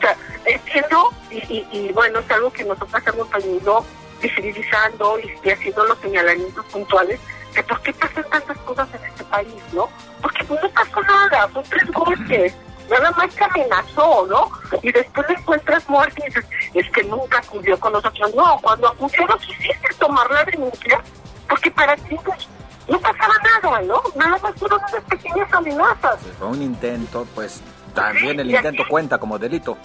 O 0.00 0.02
sea, 0.02 0.16
entiendo, 0.46 1.10
y, 1.30 1.66
y, 1.70 1.92
bueno, 1.92 2.20
es 2.20 2.30
algo 2.30 2.50
que 2.50 2.64
nosotros 2.64 3.02
hemos 3.06 3.30
venido 3.30 3.84
visibilizando 4.22 5.18
y, 5.18 5.50
haciendo 5.50 5.84
los 5.84 5.98
señalamientos 5.98 6.64
puntuales 6.66 7.20
de 7.54 7.62
por 7.64 7.82
qué 7.82 7.92
pasan 7.92 8.24
tantas 8.30 8.56
cosas 8.58 8.88
en 8.94 9.04
este 9.04 9.24
país, 9.24 9.62
¿no? 9.72 9.90
Porque 10.22 10.42
pues, 10.44 10.62
no 10.62 10.70
pasó 10.70 11.02
nada, 11.02 11.50
son 11.52 11.64
tres 11.64 11.90
golpes, 11.92 12.54
nada 12.88 13.10
más 13.10 13.34
que 13.34 13.44
amenazó, 13.44 14.26
¿no? 14.26 14.50
Y 14.82 14.90
después 14.90 15.28
le 15.28 15.34
encuentras 15.34 15.86
muerte 15.88 16.22
y 16.22 16.26
dices, 16.28 16.46
es 16.72 16.90
que 16.92 17.02
nunca 17.04 17.38
acudió 17.38 17.78
con 17.78 17.92
nosotros. 17.92 18.34
No, 18.34 18.58
cuando 18.62 18.88
acudió 18.88 19.26
no 19.26 19.36
quisiste 19.36 19.88
tomar 19.98 20.30
la 20.30 20.44
denuncia, 20.44 21.02
porque 21.46 21.70
para 21.70 21.94
ti 21.96 22.16
pues, 22.24 22.48
no 22.88 22.98
pasaba 23.00 23.34
nada, 23.62 23.82
¿no? 23.82 24.02
Nada 24.16 24.38
más 24.38 24.54
fueron 24.54 24.80
unas 24.88 25.04
pequeñas 25.04 25.52
amenazas. 25.52 26.20
fue 26.38 26.48
un 26.48 26.62
intento, 26.62 27.26
pues 27.34 27.60
también 27.90 28.40
el 28.40 28.50
intento 28.50 28.82
cuenta 28.88 29.18
como 29.18 29.38
delito. 29.38 29.76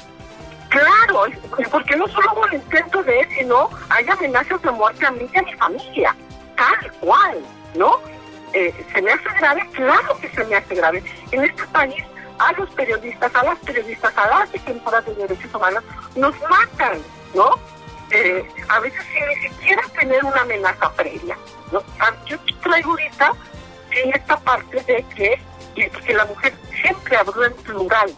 Claro, 0.70 1.26
porque 1.72 1.96
no 1.96 2.08
solo 2.08 2.34
hubo 2.34 2.46
el 2.48 2.56
intento 2.56 3.02
de 3.04 3.22
él, 3.22 3.28
sino 3.38 3.70
hay 3.90 4.06
amenazas 4.10 4.62
de 4.62 4.72
muerte 4.72 5.06
a 5.06 5.12
mí 5.12 5.30
y 5.34 5.38
a 5.38 5.42
mi 5.44 5.54
familia, 5.54 6.16
tal 6.58 6.92
cual, 7.00 7.40
¿no? 7.76 7.98
Eh, 8.54 8.74
¿Se 8.94 9.02
me 9.02 9.12
hace 9.12 9.30
grave? 9.38 9.70
Claro 9.74 10.18
que 10.20 10.30
se 10.30 10.44
me 10.46 10.56
hace 10.56 10.76
grave. 10.76 11.04
En 11.32 11.44
este 11.44 11.64
país, 11.68 12.04
a 12.40 12.52
los 12.54 12.70
periodistas, 12.72 13.34
a 13.36 13.44
las 13.44 13.60
periodistas, 13.60 14.18
a 14.18 14.28
las 14.28 14.52
defensoras 14.52 15.06
de 15.06 15.16
derechos 15.16 15.54
humanos, 15.54 15.84
nos 16.16 16.36
matan, 16.50 17.00
¿no? 17.34 17.52
Eh, 18.12 18.48
a 18.70 18.80
veces 18.80 19.02
sin 19.14 19.28
ni 19.28 19.50
siquiera 19.50 19.82
tener 20.00 20.24
una 20.24 20.42
amenaza 20.42 20.92
previa, 20.94 21.38
¿no? 21.72 21.82
Ah, 22.00 22.12
yo 22.26 22.38
traigo 22.62 22.92
ahorita 22.92 23.34
en 23.92 24.14
esta 24.14 24.38
parte 24.38 24.82
de 24.84 25.04
que, 25.16 25.40
que 25.76 26.14
la 26.14 26.26
mujer 26.26 26.54
siempre 26.82 27.18
habló 27.18 27.46
en 27.46 27.54
plural, 27.54 28.10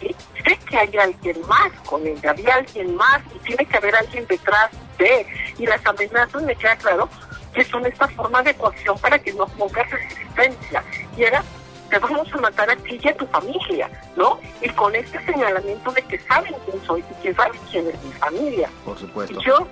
¿sí? 0.00 0.14
Sé 0.44 0.56
que 0.68 0.76
hay 0.76 0.96
alguien 0.96 1.40
más 1.46 1.72
con 1.86 2.06
ella, 2.06 2.30
había 2.30 2.54
alguien 2.54 2.96
más 2.96 3.20
y 3.34 3.38
tiene 3.40 3.64
que 3.64 3.76
haber 3.76 3.94
alguien 3.94 4.26
detrás 4.26 4.70
de. 4.98 5.26
Y 5.58 5.66
las 5.66 5.84
amenazas 5.86 6.42
me 6.42 6.56
queda 6.56 6.76
claro 6.76 7.08
que 7.54 7.64
son 7.64 7.86
esta 7.86 8.08
forma 8.08 8.42
de 8.42 8.54
coacción 8.54 8.98
para 8.98 9.18
que 9.18 9.32
no 9.32 9.46
pongas 9.46 9.88
resistencia. 9.90 10.82
Y 11.16 11.22
era, 11.22 11.42
te 11.88 11.98
vamos 11.98 12.28
a 12.32 12.36
matar 12.38 12.70
a 12.70 12.76
ti 12.76 12.98
y 13.02 13.08
a 13.08 13.16
tu 13.16 13.26
familia, 13.26 13.88
¿no? 14.16 14.40
Y 14.60 14.68
con 14.70 14.94
este 14.94 15.24
señalamiento 15.24 15.92
de 15.92 16.02
que 16.02 16.18
saben 16.18 16.54
quién 16.64 16.84
soy 16.84 17.04
y 17.10 17.22
que 17.22 17.34
saben 17.34 17.60
quién 17.70 17.88
es 17.88 18.02
mi 18.02 18.12
familia. 18.12 18.68
Por 18.84 18.98
supuesto. 18.98 19.40
Yo, 19.40 19.66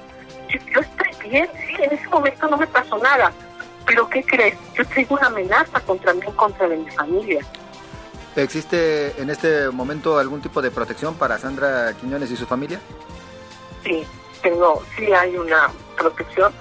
yo, 0.48 0.58
yo 0.72 0.80
estoy 0.80 1.28
bien, 1.28 1.48
sí, 1.66 1.74
en 1.82 1.92
ese 1.92 2.08
momento 2.08 2.48
no 2.48 2.56
me 2.56 2.66
pasó 2.68 2.96
nada. 2.98 3.32
Pero 3.86 4.08
¿qué 4.08 4.22
crees? 4.22 4.56
Yo 4.74 4.84
tengo 4.86 5.16
una 5.16 5.26
amenaza 5.26 5.80
contra 5.80 6.12
mí 6.14 6.20
en 6.26 6.32
contra 6.32 6.68
de 6.68 6.76
mi 6.76 6.90
familia. 6.90 7.44
¿Existe 8.36 9.20
en 9.20 9.28
este 9.28 9.68
momento 9.70 10.18
algún 10.18 10.40
tipo 10.40 10.62
de 10.62 10.70
protección 10.70 11.14
para 11.16 11.38
Sandra 11.38 11.92
Quiñones 11.94 12.30
y 12.30 12.36
su 12.36 12.46
familia? 12.46 12.80
Sí, 13.84 14.04
tengo, 14.42 14.82
sí 14.96 15.12
hay 15.12 15.36
una 15.36 15.70
protección. 15.98 16.52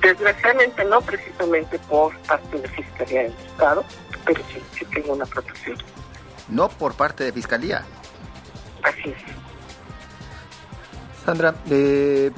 Desgraciadamente 0.00 0.84
no 0.84 1.00
precisamente 1.00 1.78
por 1.80 2.16
parte 2.20 2.60
de 2.60 2.68
Fiscalía 2.68 3.22
del 3.22 3.32
Estado, 3.32 3.84
pero 4.24 4.40
sí, 4.52 4.62
sí 4.78 4.84
tengo 4.86 5.14
una 5.14 5.26
protección. 5.26 5.76
No 6.48 6.68
por 6.68 6.94
parte 6.94 7.24
de 7.24 7.32
Fiscalía. 7.32 7.84
Así 8.82 9.08
es. 9.10 9.46
Sandra, 11.24 11.56
eh, 11.70 12.30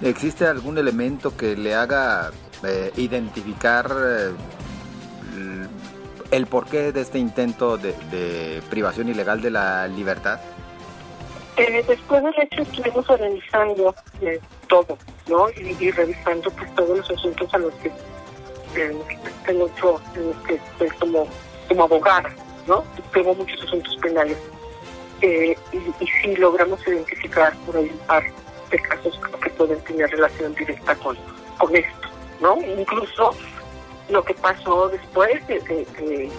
¿existe 0.00 0.46
algún 0.46 0.78
elemento 0.78 1.36
que 1.36 1.54
le 1.54 1.74
haga 1.74 2.30
eh, 2.64 2.92
identificar 2.96 3.90
eh, 3.90 4.32
el 6.30 6.46
porqué 6.46 6.92
de 6.92 7.00
este 7.00 7.18
intento 7.18 7.76
de, 7.76 7.92
de 8.10 8.62
privación 8.70 9.08
ilegal 9.08 9.40
de 9.42 9.50
la 9.50 9.86
libertad? 9.88 10.40
Eh, 11.56 11.84
después 11.86 12.22
del 12.22 12.34
hecho 12.40 12.62
estuvimos 12.62 13.08
organizando 13.10 13.94
eh, 14.22 14.40
todo, 14.68 14.96
¿no? 15.28 15.50
Y, 15.50 15.90
revisando 15.90 16.50
pues 16.50 16.74
todos 16.74 16.98
los 16.98 17.10
asuntos 17.10 17.52
a 17.52 17.58
los 17.58 17.74
que 17.74 17.92
en 18.74 19.58
los 19.58 19.70
que 20.46 20.54
estoy 20.54 20.88
como, 20.98 21.28
como 21.68 21.84
abogada, 21.84 22.30
¿no? 22.66 22.82
Tengo 23.12 23.34
muchos 23.34 23.62
asuntos 23.64 23.94
penales. 24.00 24.38
y, 25.20 25.52
y 26.00 26.06
sí 26.22 26.36
logramos 26.36 26.80
identificar 26.86 27.54
por 27.66 27.76
ahí 27.76 27.90
un 27.90 28.06
par 28.06 28.24
de 28.70 28.78
casos 28.78 29.20
que 29.42 29.50
pueden 29.50 29.78
tener 29.80 30.10
relación 30.10 30.54
directa 30.54 30.94
con, 30.96 31.16
con 31.58 31.76
esto, 31.76 32.08
¿no? 32.42 32.58
Incluso 32.60 33.34
lo 34.08 34.22
que 34.24 34.34
pasó 34.34 34.88
después 34.88 35.46
de, 35.46 35.60
de, 35.60 35.86
de, 35.98 36.30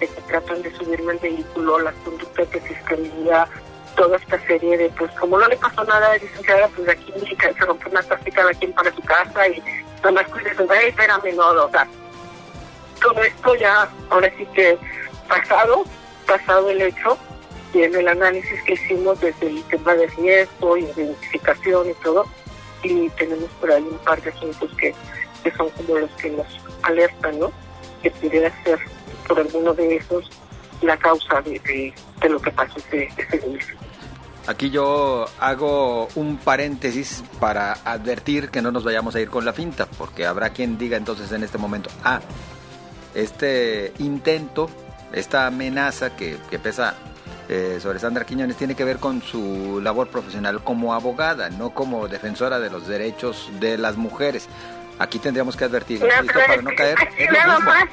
de 0.00 0.08
que 0.08 0.20
tratan 0.26 0.62
de 0.62 0.74
subirme 0.76 1.12
al 1.12 1.18
vehículo, 1.18 1.78
las 1.78 1.94
conductas 1.96 2.50
de 2.50 2.60
fiscalía, 2.60 3.46
toda 3.96 4.16
esta 4.16 4.40
serie 4.46 4.78
de, 4.78 4.88
pues 4.90 5.10
como 5.12 5.38
no 5.38 5.46
le 5.46 5.56
pasó 5.58 5.84
nada 5.84 6.12
de 6.12 6.20
licenciada, 6.20 6.68
pues 6.68 6.88
aquí 6.88 7.12
se 7.38 7.52
rompió 7.52 7.90
una 7.90 8.02
táctica 8.02 8.42
cada 8.42 8.54
quien 8.54 8.72
para 8.72 8.94
su 8.94 9.02
casa 9.02 9.48
y 9.48 9.62
nada 10.02 10.12
más 10.12 10.26
hey, 10.34 10.88
espérame, 10.88 11.36
no, 11.36 11.48
o 11.50 11.70
sea, 11.70 11.86
todo 13.00 13.22
esto 13.22 13.54
ya, 13.56 13.88
ahora 14.08 14.32
sí 14.38 14.46
que 14.54 14.78
pasado, 15.28 15.84
pasado 16.26 16.70
el 16.70 16.80
hecho, 16.82 17.18
y 17.72 17.82
en 17.82 17.94
el 17.94 18.08
análisis 18.08 18.62
que 18.64 18.72
hicimos 18.72 19.20
desde 19.20 19.46
el 19.46 19.62
tema 19.64 19.94
de 19.94 20.06
riesgo 20.08 20.76
y 20.76 20.82
de 20.86 21.02
identificación 21.04 21.90
y 21.90 21.94
todo, 21.94 22.26
y 22.82 23.08
tenemos 23.10 23.50
por 23.60 23.70
ahí 23.70 23.82
un 23.82 23.98
par 23.98 24.20
de 24.22 24.30
asuntos 24.30 24.70
que, 24.78 24.94
que 25.42 25.50
son 25.52 25.68
como 25.70 25.98
los 25.98 26.10
que 26.12 26.30
nos 26.30 26.46
alertan, 26.82 27.38
¿no? 27.38 27.52
Que 28.02 28.10
pudiera 28.10 28.52
ser 28.64 28.78
por 29.26 29.38
alguno 29.38 29.74
de 29.74 29.96
esos 29.96 30.30
la 30.82 30.96
causa 30.96 31.42
de, 31.42 31.92
lo 32.28 32.40
que 32.40 32.50
pasó 32.50 32.78
ese, 32.78 33.08
ese. 33.18 33.76
Aquí 34.46 34.70
yo 34.70 35.26
hago 35.38 36.08
un 36.14 36.38
paréntesis 36.38 37.22
para 37.38 37.74
advertir 37.84 38.48
que 38.48 38.62
no 38.62 38.72
nos 38.72 38.84
vayamos 38.84 39.14
a 39.14 39.20
ir 39.20 39.28
con 39.28 39.44
la 39.44 39.52
finta, 39.52 39.86
porque 39.86 40.26
habrá 40.26 40.50
quien 40.50 40.78
diga 40.78 40.96
entonces 40.96 41.30
en 41.32 41.44
este 41.44 41.58
momento, 41.58 41.90
ah, 42.02 42.20
este 43.14 43.92
intento, 43.98 44.70
esta 45.12 45.46
amenaza 45.46 46.16
que, 46.16 46.38
que 46.50 46.58
pesa 46.58 46.94
eh, 47.52 47.80
sobre 47.82 47.98
Sandra 47.98 48.24
Quiñones 48.24 48.56
tiene 48.56 48.76
que 48.76 48.84
ver 48.84 48.98
con 48.98 49.22
su 49.22 49.80
labor 49.82 50.08
profesional 50.08 50.62
como 50.62 50.94
abogada, 50.94 51.50
no 51.50 51.70
como 51.70 52.06
defensora 52.06 52.60
de 52.60 52.70
los 52.70 52.86
derechos 52.86 53.50
de 53.58 53.76
las 53.76 53.96
mujeres. 53.96 54.48
Aquí 55.00 55.18
tendríamos 55.18 55.56
que 55.56 55.64
advertir, 55.64 55.98
para 55.98 56.22
no 56.22 56.30
es- 56.70 56.76
caer 56.76 56.98
lo 57.26 57.32
nada 57.32 57.56
mismo. 57.56 57.70
más, 57.70 57.84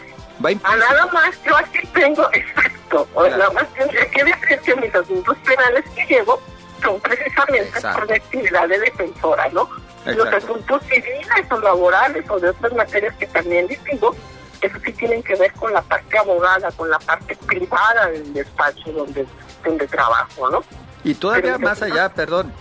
Va 0.45 0.49
a 0.69 0.75
nada 0.77 1.05
más, 1.07 1.43
yo 1.43 1.57
aquí 1.57 1.87
tengo, 1.93 2.29
exacto, 2.33 3.07
Claro. 3.13 3.37
nada 3.37 3.49
más 3.51 3.73
tendría 3.73 4.05
que 4.11 4.23
decir 4.25 4.59
que 4.59 4.75
mis 4.75 4.93
asuntos 4.93 5.35
penales 5.39 5.83
que 5.95 6.05
llevo 6.05 6.39
son 6.83 6.99
precisamente 6.99 7.69
Exacto. 7.69 7.99
por 7.99 8.09
mi 8.09 8.15
actividad 8.17 8.67
de 8.67 8.79
defensora, 8.79 9.49
¿no? 9.49 9.67
Los 10.05 10.15
Exacto. 10.27 10.37
asuntos 10.37 10.81
civiles 10.83 11.51
o 11.51 11.57
laborales 11.59 12.29
o 12.29 12.39
de 12.39 12.49
otras 12.49 12.73
materias 12.73 13.15
que 13.17 13.25
también 13.27 13.67
distingo, 13.67 14.15
eso 14.61 14.77
sí 14.85 14.91
tienen 14.93 15.23
que 15.23 15.35
ver 15.35 15.51
con 15.53 15.71
la 15.73 15.81
parte 15.81 16.17
abogada, 16.19 16.69
con 16.73 16.89
la 16.89 16.99
parte 16.99 17.35
privada 17.47 18.07
del 18.07 18.31
despacho 18.33 18.91
donde, 18.91 19.25
donde 19.63 19.87
trabajo, 19.87 20.49
¿no? 20.51 20.63
Y 21.03 21.15
todavía 21.15 21.53
Pero- 21.55 21.59
más 21.59 21.81
allá, 21.81 22.09
perdón, 22.09 22.53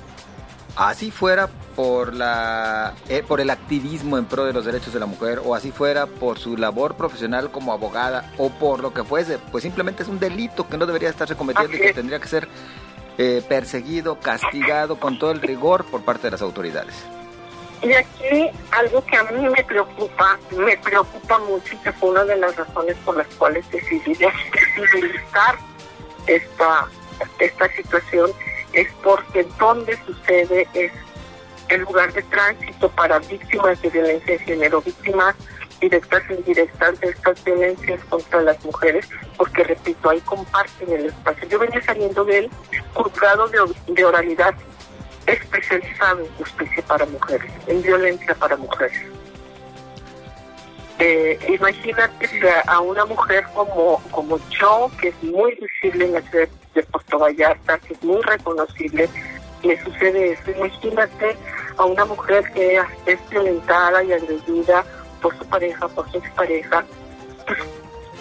así 0.76 1.10
fuera 1.10 1.48
por 1.76 2.14
la 2.14 2.94
eh, 3.08 3.22
por 3.22 3.40
el 3.40 3.50
activismo 3.50 4.16
en 4.16 4.24
pro 4.24 4.46
de 4.46 4.54
los 4.54 4.64
derechos 4.64 4.94
de 4.94 4.98
la 4.98 5.06
mujer 5.06 5.42
o 5.44 5.54
así 5.54 5.70
fuera 5.70 6.06
por 6.06 6.38
su 6.38 6.56
labor 6.56 6.96
profesional 6.96 7.50
como 7.50 7.72
abogada 7.72 8.32
o 8.38 8.48
por 8.50 8.80
lo 8.80 8.94
que 8.94 9.04
fuese, 9.04 9.38
pues 9.52 9.62
simplemente 9.62 10.02
es 10.02 10.08
un 10.08 10.18
delito 10.18 10.66
que 10.66 10.78
no 10.78 10.86
debería 10.86 11.10
estarse 11.10 11.36
cometiendo 11.36 11.76
y 11.76 11.80
que 11.80 11.92
tendría 11.92 12.18
que 12.18 12.28
ser 12.28 12.48
eh, 13.18 13.42
perseguido, 13.46 14.18
castigado 14.18 14.98
con 14.98 15.18
todo 15.18 15.30
el 15.30 15.42
rigor 15.42 15.84
por 15.84 16.02
parte 16.02 16.26
de 16.26 16.32
las 16.32 16.42
autoridades. 16.42 16.94
Y 17.82 17.92
aquí 17.92 18.50
algo 18.70 19.04
que 19.04 19.16
a 19.16 19.24
mí 19.24 19.48
me 19.48 19.62
preocupa, 19.62 20.38
me 20.56 20.76
preocupa 20.78 21.38
mucho 21.40 21.74
y 21.74 21.78
que 21.78 21.92
fue 21.92 22.10
una 22.10 22.24
de 22.24 22.36
las 22.36 22.56
razones 22.56 22.96
por 23.04 23.18
las 23.18 23.26
cuales 23.34 23.70
decidí 23.70 24.16
visibilizar 24.76 25.56
esta, 26.26 26.88
esta 27.38 27.68
situación 27.76 28.30
es 28.72 28.88
porque 29.02 29.46
donde 29.58 29.98
sucede 30.04 30.66
es 30.74 30.92
el 31.68 31.80
lugar 31.82 32.12
de 32.12 32.22
tránsito 32.22 32.88
para 32.90 33.18
víctimas 33.18 33.80
de 33.82 33.90
violencia 33.90 34.32
de 34.34 34.38
género, 34.40 34.80
víctimas 34.82 35.34
directas 35.80 36.22
e 36.30 36.34
indirectas 36.34 37.00
de 37.00 37.08
estas 37.08 37.44
violencias 37.44 38.02
contra 38.04 38.40
las 38.42 38.64
mujeres, 38.64 39.08
porque 39.36 39.64
repito, 39.64 40.08
ahí 40.08 40.20
comparten 40.20 40.90
el 40.92 41.06
espacio. 41.06 41.48
Yo 41.48 41.58
venía 41.58 41.82
saliendo 41.82 42.24
del 42.24 42.50
juzgado 42.94 43.48
de, 43.48 43.58
de 43.88 44.04
oralidad 44.04 44.54
especializado 45.26 46.20
en 46.20 46.32
justicia 46.36 46.82
para 46.86 47.04
mujeres, 47.06 47.50
en 47.66 47.82
violencia 47.82 48.34
para 48.34 48.56
mujeres. 48.56 49.00
Eh, 50.98 51.38
imagínate 51.48 52.26
a 52.66 52.80
una 52.80 53.04
mujer 53.04 53.44
como, 53.54 54.02
como 54.10 54.38
yo, 54.48 54.90
que 54.98 55.08
es 55.08 55.22
muy 55.22 55.54
visible 55.56 56.06
en 56.06 56.12
la 56.14 56.22
ciudad 56.22 56.48
de 56.74 56.82
Puerto 56.84 57.18
Vallarta, 57.18 57.78
que 57.80 57.92
es 57.92 58.02
muy 58.02 58.22
reconocible, 58.22 59.08
le 59.62 59.84
sucede 59.84 60.32
eso. 60.32 60.50
Imagínate 60.52 61.36
a 61.76 61.84
una 61.84 62.04
mujer 62.04 62.50
que 62.52 62.80
es 63.06 63.28
violentada 63.30 64.02
y 64.02 64.12
agredida 64.12 64.84
por 65.20 65.36
su 65.38 65.44
pareja, 65.46 65.88
por 65.88 66.10
su 66.10 66.18
expareja, 66.18 66.84
pues 67.46 67.58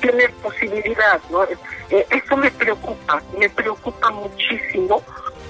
tiene 0.01 0.29
posibilidad, 0.41 1.19
¿no? 1.29 1.43
Eh, 1.43 2.05
eso 2.09 2.37
me 2.37 2.51
preocupa, 2.51 3.21
me 3.37 3.49
preocupa 3.49 4.09
muchísimo 4.11 5.01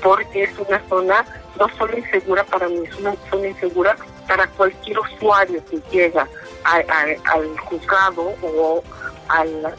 porque 0.01 0.43
es 0.43 0.51
una 0.59 0.81
zona 0.87 1.25
no 1.59 1.67
solo 1.77 1.97
insegura 1.97 2.43
para 2.43 2.67
mí, 2.67 2.83
es 2.85 2.95
una 2.97 3.15
zona 3.29 3.47
insegura 3.47 3.95
para 4.27 4.47
cualquier 4.47 4.99
usuario 4.99 5.63
que 5.65 5.81
llega 5.91 6.27
a, 6.63 6.75
a, 6.77 7.33
al 7.33 7.57
juzgado 7.59 8.33
o 8.41 8.83
al, 9.29 9.73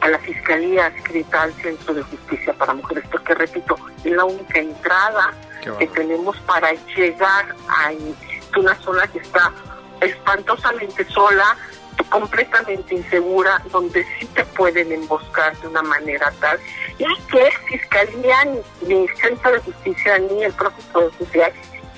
a 0.00 0.08
la 0.08 0.18
Fiscalía 0.18 0.86
adscrita 0.86 1.42
al 1.42 1.52
Centro 1.54 1.94
de 1.94 2.02
Justicia 2.02 2.52
para 2.54 2.74
Mujeres, 2.74 3.04
porque 3.10 3.34
repito, 3.34 3.76
es 4.04 4.12
la 4.12 4.24
única 4.24 4.58
entrada 4.58 5.32
que 5.76 5.86
tenemos 5.88 6.36
para 6.40 6.72
llegar 6.96 7.54
a 7.68 7.92
una 8.58 8.74
zona 8.76 9.06
que 9.08 9.18
está 9.18 9.52
espantosamente 10.00 11.04
sola, 11.06 11.56
completamente 12.08 12.94
insegura, 12.94 13.62
donde 13.70 14.04
sí 14.18 14.26
te 14.26 14.44
pueden 14.44 14.92
emboscar 14.92 15.56
de 15.58 15.68
una 15.68 15.82
manera 15.82 16.32
tal, 16.40 16.58
y 16.98 17.04
que 17.30 17.50
Fiscalía, 17.68 18.44
ni, 18.44 18.60
ni 18.86 19.08
Centro 19.08 19.52
de 19.52 19.58
Justicia, 19.58 20.18
ni 20.18 20.44
el 20.44 20.52
propio 20.52 20.84
Poder 20.92 21.10
Judicial 21.18 21.52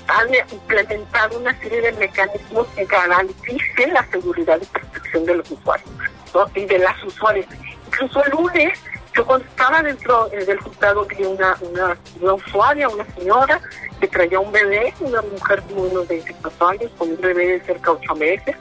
han 0.07 0.33
implementado 0.51 1.39
una 1.39 1.57
serie 1.59 1.81
de 1.81 1.91
mecanismos 1.93 2.67
que 2.75 2.85
garanticen 2.85 3.93
la 3.93 4.05
seguridad 4.07 4.59
y 4.61 4.65
protección 4.65 5.25
de 5.25 5.35
los 5.35 5.51
usuarios 5.51 5.89
¿no? 6.33 6.45
y 6.53 6.65
de 6.65 6.79
las 6.79 7.01
usuarias. 7.03 7.45
Incluso 7.87 8.23
el 8.25 8.31
lunes, 8.31 8.79
yo 9.13 9.25
cuando 9.25 9.45
estaba 9.45 9.81
dentro 9.81 10.31
eh, 10.31 10.45
del 10.45 10.59
juzgado 10.59 11.05
vi 11.05 11.23
una, 11.23 11.57
una, 11.61 11.97
una 12.21 12.33
usuaria, 12.33 12.87
una 12.87 13.05
señora 13.13 13.59
que 13.99 14.07
traía 14.07 14.39
un 14.39 14.51
bebé, 14.51 14.93
una 15.01 15.21
mujer 15.21 15.61
de 15.63 15.73
unos 15.73 16.07
24 16.07 16.67
años, 16.67 16.91
con 16.97 17.09
un 17.09 17.19
bebé 17.19 17.47
de 17.47 17.61
cerca 17.61 17.91
de 17.91 17.97
8 18.03 18.15
meses. 18.15 18.55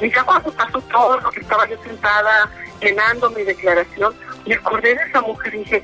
Y 0.00 0.10
ya 0.10 0.22
cuando 0.24 0.52
pasó 0.52 0.80
todo 0.80 1.20
lo 1.20 1.30
que 1.30 1.40
estaba 1.40 1.68
yo 1.68 1.76
sentada 1.82 2.50
llenando 2.80 3.30
mi 3.30 3.42
declaración, 3.42 4.14
me 4.46 4.54
acordé 4.54 4.94
de 4.94 5.02
esa 5.02 5.20
mujer 5.20 5.54
y 5.54 5.58
dije, 5.58 5.82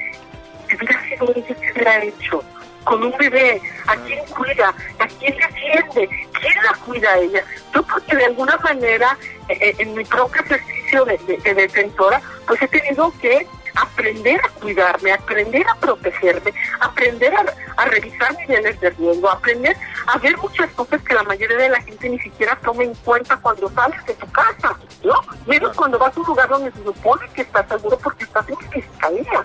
hubiera 0.75 1.03
sido 1.09 1.33
ella, 1.35 1.55
¿qué 1.61 1.73
hubiera 1.73 2.05
hecho? 2.05 2.43
Con 2.85 3.03
un 3.03 3.17
bebé, 3.17 3.63
¿a 3.87 3.97
quién 3.97 4.25
cuida? 4.27 4.75
¿A 4.99 5.07
quién 5.07 5.37
defiende? 5.37 6.09
¿Quién 6.41 6.55
la 6.63 6.75
cuida 6.85 7.11
a 7.11 7.19
ella? 7.19 7.45
Yo 7.73 7.83
porque 7.83 8.15
de 8.15 8.27
alguna 8.27 8.57
manera, 8.59 9.17
eh, 9.49 9.57
eh, 9.61 9.75
en 9.79 9.95
mi 9.95 10.05
propio 10.05 10.43
ejercicio 10.43 11.05
de, 11.07 11.19
de 11.43 11.55
defensora, 11.55 12.21
pues 12.47 12.61
he 12.61 12.69
tenido 12.69 13.13
que 13.21 13.47
aprender 13.75 14.41
a 14.45 14.49
cuidarme, 14.61 15.13
aprender 15.13 15.67
a 15.69 15.75
protegerme, 15.77 16.53
aprender 16.81 17.35
a, 17.77 17.85
revisar 17.87 18.35
niveles 18.39 18.81
de 18.81 18.91
riesgo, 18.91 19.29
aprender 19.29 19.77
a 20.07 20.19
ver 20.19 20.37
muchas 20.39 20.71
cosas 20.73 21.03
que 21.03 21.15
la 21.15 21.23
mayoría 21.25 21.57
de 21.57 21.69
la 21.69 21.83
gente 21.83 22.09
ni 22.09 22.19
siquiera 22.21 22.59
toma 22.63 22.85
en 22.85 22.95
cuenta 22.97 23.37
cuando 23.37 23.69
sales 23.71 24.05
de 24.07 24.15
tu 24.15 24.31
casa, 24.31 24.79
¿no? 25.03 25.15
Menos 25.47 25.77
cuando 25.77 25.99
vas 25.99 26.17
a 26.17 26.21
un 26.21 26.27
lugar 26.27 26.49
donde 26.49 26.73
se 26.73 26.85
supone 26.85 27.29
que 27.35 27.43
estás 27.43 27.67
seguro 27.69 27.99
porque 27.99 28.25
estás 28.25 28.49
en 28.49 28.57
fiscalía. 28.71 29.43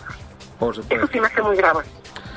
Eso 0.89 1.07
sí 1.11 1.19
me 1.19 1.27
hace 1.27 1.41
muy 1.41 1.57
grave. 1.57 1.83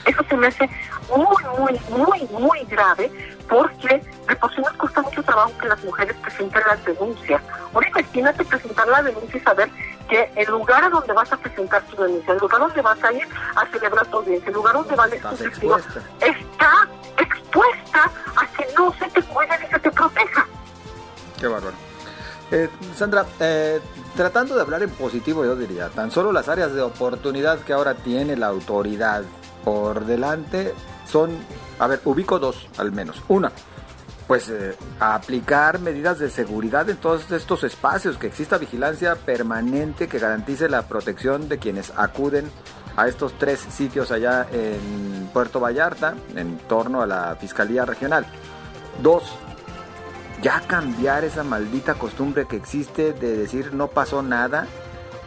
Eso 0.07 0.25
se 0.29 0.37
me 0.37 0.47
hace 0.49 0.69
muy, 1.15 1.45
muy, 1.59 1.81
muy, 1.91 2.29
muy 2.41 2.65
grave 2.65 3.11
porque 3.53 4.03
de 4.29 4.37
por 4.37 4.55
sí 4.55 4.62
nos 4.62 4.73
cuesta 4.73 5.03
mucho 5.03 5.23
trabajo 5.23 5.53
que 5.61 5.69
las 5.69 5.85
mujeres 5.85 6.17
presenten 6.23 6.62
las 6.67 6.83
denuncias. 6.87 7.43
Ahora 7.75 7.87
imagínate 7.87 8.45
presentar 8.47 8.88
la 8.88 9.03
denuncia 9.03 9.37
y 9.37 9.41
saber 9.41 9.71
que 10.09 10.33
el 10.37 10.47
lugar 10.47 10.83
a 10.85 10.88
donde 10.88 11.12
vas 11.12 11.31
a 11.31 11.37
presentar 11.37 11.83
tu 11.83 12.03
denuncia, 12.03 12.33
el 12.33 12.38
lugar 12.38 12.61
donde 12.61 12.81
vas 12.81 13.05
a 13.05 13.12
ir 13.12 13.29
a 13.55 13.67
celebrar 13.67 14.07
tu 14.07 14.17
audiencia, 14.17 14.49
el 14.49 14.55
lugar 14.55 14.73
donde 14.73 14.97
van 14.97 15.12
a 15.12 15.15
expuesta. 15.15 16.01
está 16.21 16.88
expuesta 17.19 18.11
a 18.37 18.47
que 18.57 18.67
no 18.75 18.91
se 18.95 19.07
te 19.11 19.23
cuide 19.23 19.59
y 19.69 19.71
se 19.71 19.79
te 19.81 19.91
proteja. 19.91 20.47
Qué 21.38 21.47
bárbaro. 21.47 21.77
Eh, 22.53 22.71
Sandra, 22.97 23.27
eh, 23.38 23.81
tratando 24.17 24.55
de 24.55 24.62
hablar 24.62 24.83
en 24.83 24.91
positivo, 24.91 25.45
yo 25.45 25.57
diría, 25.57 25.91
tan 25.91 26.11
solo 26.11 26.33
las 26.33 26.49
áreas 26.49 26.73
de 26.73 26.81
oportunidad 26.81 27.59
que 27.61 27.75
ahora 27.75 27.95
tiene 27.97 28.35
la 28.35 28.47
autoridad 28.47 29.25
por 29.62 30.07
delante 30.07 30.75
son, 31.12 31.31
a 31.79 31.87
ver, 31.87 32.01
ubico 32.05 32.38
dos 32.38 32.66
al 32.79 32.90
menos. 32.90 33.22
Una, 33.29 33.53
pues 34.27 34.48
eh, 34.48 34.75
aplicar 34.98 35.79
medidas 35.79 36.18
de 36.18 36.31
seguridad 36.31 36.88
en 36.88 36.96
todos 36.96 37.31
estos 37.31 37.64
espacios, 37.64 38.16
que 38.16 38.29
exista 38.29 38.57
vigilancia 38.57 39.14
permanente 39.14 40.09
que 40.09 40.18
garantice 40.18 40.70
la 40.70 40.88
protección 40.88 41.48
de 41.51 41.59
quienes 41.59 41.92
acuden 41.96 42.51
a 42.96 43.09
estos 43.09 43.38
tres 43.38 43.61
sitios 43.61 44.11
allá 44.11 44.46
en 44.53 45.29
Puerto 45.33 45.61
Vallarta, 45.61 46.14
en 46.35 46.59
torno 46.59 47.03
a 47.03 47.07
la 47.07 47.37
Fiscalía 47.37 47.85
Regional. 47.85 48.27
Dos, 49.03 49.25
ya 50.42 50.61
cambiar 50.66 51.25
esa 51.25 51.44
maldita 51.44 51.94
costumbre 51.94 52.46
que 52.46 52.57
existe 52.57 53.12
de 53.12 53.37
decir 53.37 53.75
no 53.75 53.88
pasó 53.88 54.22
nada 54.22 54.66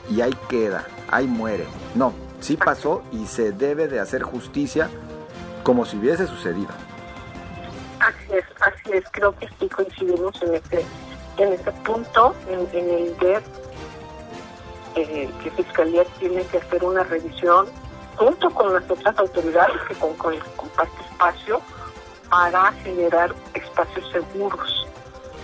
y 0.09 0.21
ahí 0.21 0.35
queda, 0.49 0.85
ahí 1.09 1.27
muere. 1.27 1.67
No, 1.95 2.13
sí 2.39 2.57
pasó 2.57 3.03
y 3.11 3.25
se 3.25 3.51
debe 3.51 3.87
de 3.87 3.99
hacer 3.99 4.23
justicia 4.23 4.89
como 5.65 5.83
si 5.83 5.97
hubiese 5.97 6.27
sucedido. 6.27 6.69
Así 7.99 8.33
es, 8.33 8.45
así 8.61 8.91
es, 8.93 9.03
creo 9.11 9.35
que 9.35 9.49
sí 9.59 9.67
coincidimos 9.67 10.39
en 10.43 10.53
este, 10.53 10.85
en 11.37 11.53
este 11.53 11.71
punto, 11.71 12.35
en, 12.47 12.87
el 12.87 13.15
ver 13.19 13.41
eh, 14.95 15.27
que 15.43 15.51
Fiscalía 15.51 16.05
tiene 16.19 16.43
que 16.43 16.59
hacer 16.59 16.83
una 16.83 17.03
revisión 17.03 17.65
junto 18.15 18.49
con 18.51 18.73
las 18.73 18.89
otras 18.89 19.17
autoridades 19.17 19.75
que 19.87 19.95
con, 19.95 20.13
con, 20.17 20.37
comparte 20.55 21.01
espacio 21.11 21.59
para 22.29 22.71
generar 22.83 23.33
espacios 23.55 24.07
seguros 24.11 24.87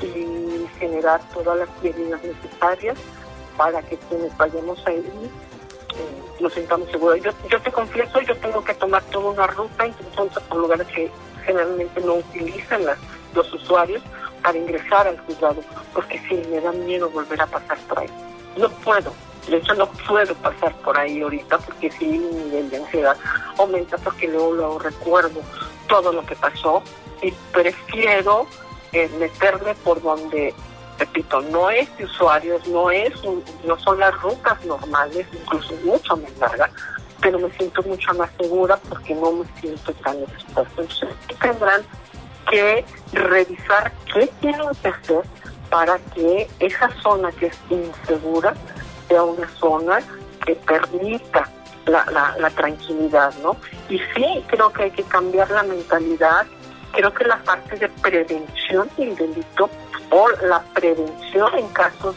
y 0.04 0.68
generar 0.78 1.20
todas 1.34 1.58
las 1.58 1.70
medidas 1.82 2.22
necesarias 2.24 2.98
para 3.58 3.82
que 3.82 3.98
quienes 3.98 4.38
vayamos 4.38 4.80
eh, 4.86 5.04
nos 6.39 6.54
sintamos 6.54 6.89
seguros. 6.89 7.21
Yo, 7.21 7.32
yo 7.49 7.62
te 7.62 7.71
confieso, 7.71 8.21
yo 8.21 8.36
tengo 8.38 8.63
que 8.63 8.73
tomar 8.73 9.04
toda 9.06 9.30
una 9.30 9.47
ruta, 9.47 9.88
incluso 9.88 10.41
por 10.41 10.58
lugares 10.58 10.88
que 10.88 11.12
generalmente 11.45 12.01
no 12.01 12.15
utilizan 12.15 12.86
las, 12.86 12.97
los 13.34 13.51
usuarios 13.54 14.01
para 14.41 14.58
ingresar 14.58 15.08
al 15.08 15.19
juzgado, 15.19 15.62
porque 15.93 16.19
sí, 16.27 16.41
me 16.49 16.60
da 16.60 16.71
miedo 16.71 17.10
volver 17.10 17.41
a 17.41 17.47
pasar 17.47 17.77
por 17.88 17.99
ahí. 17.99 18.10
No 18.58 18.69
puedo, 18.69 19.13
de 19.47 19.58
hecho 19.58 19.73
no 19.75 19.88
puedo 20.08 20.34
pasar 20.36 20.73
por 20.77 20.97
ahí 20.97 21.21
ahorita 21.21 21.58
porque 21.60 21.91
sí 21.91 22.06
mi 22.06 22.43
nivel 22.43 22.69
de 22.69 22.77
ansiedad 22.77 23.17
aumenta 23.58 23.97
porque 23.97 24.27
luego, 24.27 24.54
luego 24.54 24.80
recuerdo 24.80 25.41
todo 25.88 26.12
lo 26.12 26.25
que 26.25 26.36
pasó 26.36 26.84
y 27.21 27.32
prefiero 27.51 28.47
eh, 28.93 29.10
meterme 29.19 29.73
por 29.75 30.01
donde, 30.01 30.54
repito, 31.02 31.42
no 31.42 31.70
es 31.72 31.88
de 31.98 32.06
usuarios, 32.06 32.68
no 32.68 32.92
es 32.92 33.12
no 33.66 33.80
son 33.80 34.00
las 34.00 34.14
rutas 34.22 34.64
normales, 34.66 35.26
incluso 35.34 35.74
mucho 35.84 36.16
más 36.18 36.38
largas, 36.38 36.70
pero 37.20 37.40
me 37.40 37.50
siento 37.52 37.82
mucho 37.84 38.14
más 38.14 38.30
segura 38.40 38.78
porque 38.88 39.16
no 39.16 39.32
me 39.32 39.46
siento 39.60 39.94
tan 39.94 40.18
expuesta. 40.22 40.82
Entonces, 40.82 41.10
tendrán 41.42 41.82
que 42.50 42.86
revisar 43.14 43.92
qué 44.14 44.28
tienen 44.42 44.70
que 44.82 44.90
hacer 44.90 45.24
para 45.72 45.98
que 46.14 46.48
esa 46.60 46.90
zona 47.02 47.32
que 47.32 47.48
es 47.48 47.58
insegura 47.70 48.54
sea 49.08 49.24
una 49.24 49.48
zona 49.60 50.00
que 50.46 50.56
permita 50.56 51.50
la, 51.86 52.36
la, 52.38 52.50
tranquilidad, 52.52 53.34
¿no? 53.42 53.58
Y 53.90 53.98
sí, 54.14 54.44
creo 54.48 54.72
que 54.72 54.84
hay 54.84 54.92
que 54.92 55.04
cambiar 55.04 55.50
la 55.50 55.64
mentalidad, 55.64 56.46
creo 56.92 57.12
que 57.14 57.26
la 57.26 57.38
parte 57.38 57.76
de 57.76 57.90
prevención 57.90 58.88
del 58.98 59.16
delito 59.16 59.70
o 60.12 60.30
la 60.43 60.62
prevención 60.74 61.54
en 61.58 61.67
casos 61.69 62.15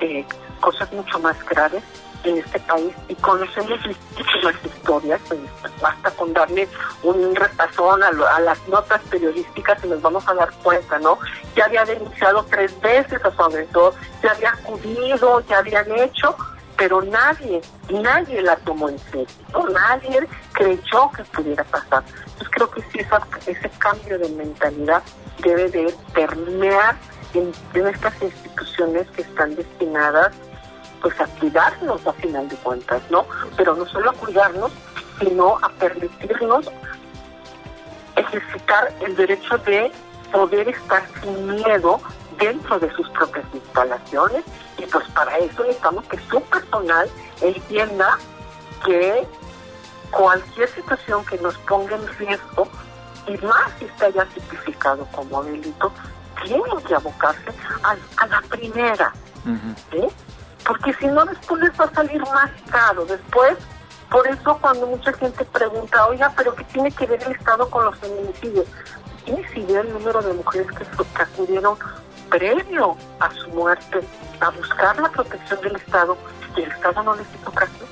de 0.00 0.26
cosas 0.60 0.92
mucho 0.92 1.18
más 1.20 1.36
graves 1.46 1.82
en 2.24 2.38
este 2.38 2.58
país 2.60 2.92
y 3.08 3.14
conocemos 3.16 3.78
muchísimas 3.86 4.54
historias, 4.64 5.20
pues, 5.28 5.40
basta 5.80 6.10
con 6.12 6.32
darle 6.32 6.68
un 7.02 7.34
repasón 7.34 8.02
a, 8.02 8.40
las 8.40 8.68
notas 8.68 9.00
periodísticas 9.10 9.82
y 9.84 9.88
nos 9.88 10.02
vamos 10.02 10.26
a 10.26 10.34
dar 10.34 10.50
cuenta, 10.62 10.98
¿no? 10.98 11.18
Ya 11.54 11.66
había 11.66 11.84
denunciado 11.84 12.44
tres 12.50 12.78
veces 12.80 13.24
a 13.24 13.30
su 13.30 13.42
agresor, 13.42 13.94
ya 14.22 14.32
había 14.32 14.50
acudido, 14.50 15.40
ya 15.48 15.58
habían 15.58 15.90
hecho, 15.98 16.36
pero 16.76 17.02
nadie, 17.02 17.60
nadie 17.90 18.42
la 18.42 18.56
tomó 18.56 18.88
en 18.88 18.98
serio, 18.98 19.26
nadie 19.72 20.26
creyó 20.52 21.10
que 21.14 21.24
pudiera 21.24 21.64
pasar. 21.64 22.02
Entonces 22.08 22.48
creo 22.50 22.70
que 22.70 22.82
sí, 22.90 23.00
ese 23.46 23.70
cambio 23.78 24.18
de 24.18 24.28
mentalidad 24.30 25.02
debe 25.38 25.68
de 25.70 25.94
permear 26.14 26.96
en, 27.34 27.52
en 27.74 27.86
estas 27.88 28.14
instituciones 28.22 29.06
que 29.10 29.22
están 29.22 29.54
destinadas 29.54 30.34
pues 31.02 31.20
a 31.20 31.26
cuidarnos 31.26 32.06
a 32.06 32.12
final 32.14 32.48
de 32.48 32.56
cuentas, 32.56 33.02
¿no? 33.10 33.26
Pero 33.58 33.76
no 33.76 33.84
solo 33.86 34.10
a 34.10 34.14
cuidarnos, 34.14 34.72
sino 35.18 35.58
a 35.60 35.68
permitirnos 35.68 36.70
ejercitar 38.16 38.92
el 39.00 39.14
derecho 39.14 39.58
de 39.58 39.92
poder 40.32 40.68
estar 40.68 41.02
sin 41.20 41.46
miedo 41.46 42.00
dentro 42.38 42.78
de 42.78 42.90
sus 42.92 43.08
propias 43.10 43.44
instalaciones 43.52 44.44
y 44.78 44.82
pues 44.86 45.04
para 45.10 45.36
eso 45.38 45.62
necesitamos 45.62 46.04
que 46.06 46.18
su 46.28 46.40
personal 46.42 47.08
entienda 47.40 48.18
que 48.84 49.26
cualquier 50.10 50.68
situación 50.70 51.24
que 51.26 51.38
nos 51.38 51.56
ponga 51.58 51.96
en 51.96 52.06
riesgo 52.18 52.68
y 53.26 53.36
más 53.44 53.70
si 53.78 53.86
está 53.86 54.08
ya 54.10 54.24
tipificado 54.26 55.06
como 55.12 55.42
delito, 55.44 55.92
tiene 56.44 56.62
que 56.86 56.94
abocarse 56.94 57.50
a, 57.82 58.26
la 58.26 58.40
primera. 58.48 59.12
¿sí? 59.90 60.06
porque 60.64 60.94
si 60.94 61.06
no 61.06 61.24
después 61.24 61.60
les 61.62 61.78
va 61.78 61.84
a 61.84 61.94
salir 61.94 62.20
más 62.20 62.50
caro. 62.70 63.04
Después, 63.04 63.56
por 64.10 64.26
eso 64.26 64.58
cuando 64.60 64.86
mucha 64.86 65.12
gente 65.12 65.44
pregunta, 65.44 66.06
oiga, 66.06 66.32
pero 66.36 66.54
¿qué 66.54 66.64
tiene 66.64 66.90
que 66.90 67.06
ver 67.06 67.22
el 67.22 67.32
Estado 67.32 67.68
con 67.70 67.84
los 67.84 67.96
feminicidios? 67.98 68.66
Tiene 69.24 69.48
si 69.50 69.62
ve 69.62 69.80
el 69.80 69.92
número 69.92 70.22
de 70.22 70.32
mujeres 70.34 70.68
que, 70.72 70.84
que 70.84 71.22
acudieron 71.22 71.78
previo 72.30 72.96
a 73.20 73.30
su 73.32 73.48
muerte 73.50 74.00
a 74.40 74.50
buscar 74.50 74.98
la 75.00 75.08
protección 75.10 75.60
del 75.60 75.76
Estado 75.76 76.16
y 76.56 76.62
el 76.62 76.70
Estado 76.70 77.02
no 77.02 77.14
les 77.14 77.26
hizo 77.34 77.50
caso. 77.52 77.84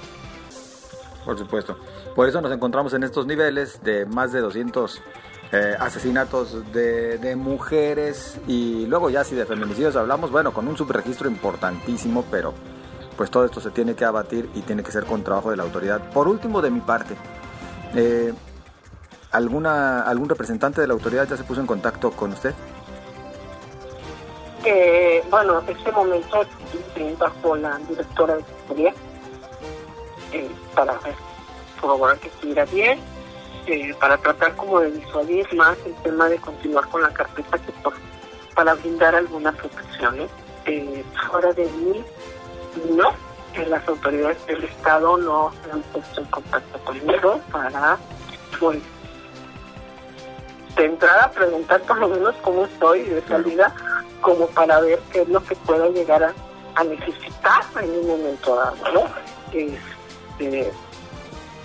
Por 1.32 1.38
supuesto. 1.38 1.78
Por 2.14 2.28
eso 2.28 2.42
nos 2.42 2.52
encontramos 2.52 2.92
en 2.92 3.04
estos 3.04 3.24
niveles 3.24 3.82
de 3.82 4.04
más 4.04 4.32
de 4.32 4.42
200 4.42 5.00
eh, 5.52 5.74
asesinatos 5.80 6.70
de, 6.74 7.34
mujeres 7.36 8.38
y 8.46 8.84
luego 8.84 9.08
ya 9.08 9.24
si 9.24 9.34
de 9.34 9.46
feminicidios 9.46 9.96
hablamos, 9.96 10.30
bueno, 10.30 10.52
con 10.52 10.68
un 10.68 10.76
subregistro 10.76 11.30
importantísimo, 11.30 12.26
pero 12.30 12.52
pues 13.16 13.30
todo 13.30 13.46
esto 13.46 13.62
se 13.62 13.70
tiene 13.70 13.94
que 13.94 14.04
abatir 14.04 14.50
y 14.54 14.60
tiene 14.60 14.82
que 14.82 14.92
ser 14.92 15.06
con 15.06 15.24
trabajo 15.24 15.50
de 15.50 15.56
la 15.56 15.62
autoridad. 15.62 16.10
Por 16.10 16.28
último, 16.28 16.60
de 16.60 16.70
mi 16.70 16.80
parte, 16.80 17.16
eh, 17.94 18.34
¿alguna, 19.30 20.02
¿algún 20.02 20.28
representante 20.28 20.82
de 20.82 20.86
la 20.86 20.92
autoridad 20.92 21.26
ya 21.26 21.38
se 21.38 21.44
puso 21.44 21.62
en 21.62 21.66
contacto 21.66 22.10
con 22.10 22.32
usted? 22.32 22.52
Eh, 24.66 25.24
bueno, 25.30 25.62
en 25.62 25.74
este 25.74 25.92
momento 25.92 26.42
estoy 26.42 27.14
bajo 27.18 27.56
la 27.56 27.78
directora 27.88 28.36
de 28.36 28.44
seguridad 28.66 28.92
eh, 30.32 30.50
para 30.74 30.98
corroborar 31.80 32.18
que 32.18 32.28
estuviera 32.28 32.64
bien 32.66 33.00
eh, 33.66 33.94
para 34.00 34.18
tratar 34.18 34.56
como 34.56 34.80
de 34.80 34.90
disuadir 34.90 35.46
más 35.54 35.76
el 35.86 35.94
tema 36.02 36.28
de 36.28 36.36
continuar 36.38 36.88
con 36.88 37.00
la 37.00 37.10
carpeta 37.10 37.58
que 37.58 37.70
por, 37.72 37.94
para 38.54 38.74
brindar 38.74 39.14
algunas 39.14 39.54
protecciones. 39.54 40.30
Eh, 40.64 41.04
fuera 41.30 41.52
de 41.52 41.64
mí, 41.64 42.04
no, 42.90 43.12
que 43.52 43.64
las 43.66 43.86
autoridades 43.86 44.44
del 44.46 44.64
Estado 44.64 45.16
no 45.16 45.52
se 45.62 45.70
han 45.70 45.82
puesto 45.82 46.20
en 46.20 46.26
contacto 46.26 46.78
conmigo 46.84 47.40
para, 47.52 47.98
pues, 48.58 48.78
de 50.76 50.84
entrada 50.84 51.30
preguntar 51.30 51.82
por 51.82 51.98
lo 51.98 52.08
menos 52.08 52.34
cómo 52.42 52.64
estoy 52.64 53.02
de 53.02 53.22
salida, 53.28 53.74
como 54.20 54.46
para 54.48 54.80
ver 54.80 55.00
qué 55.12 55.22
es 55.22 55.28
lo 55.28 55.42
que 55.44 55.54
puedo 55.54 55.92
llegar 55.92 56.24
a, 56.24 56.32
a 56.74 56.84
necesitar 56.84 57.62
en 57.80 57.90
un 57.90 58.06
momento 58.08 58.56
dado, 58.56 58.76
¿no? 58.92 59.04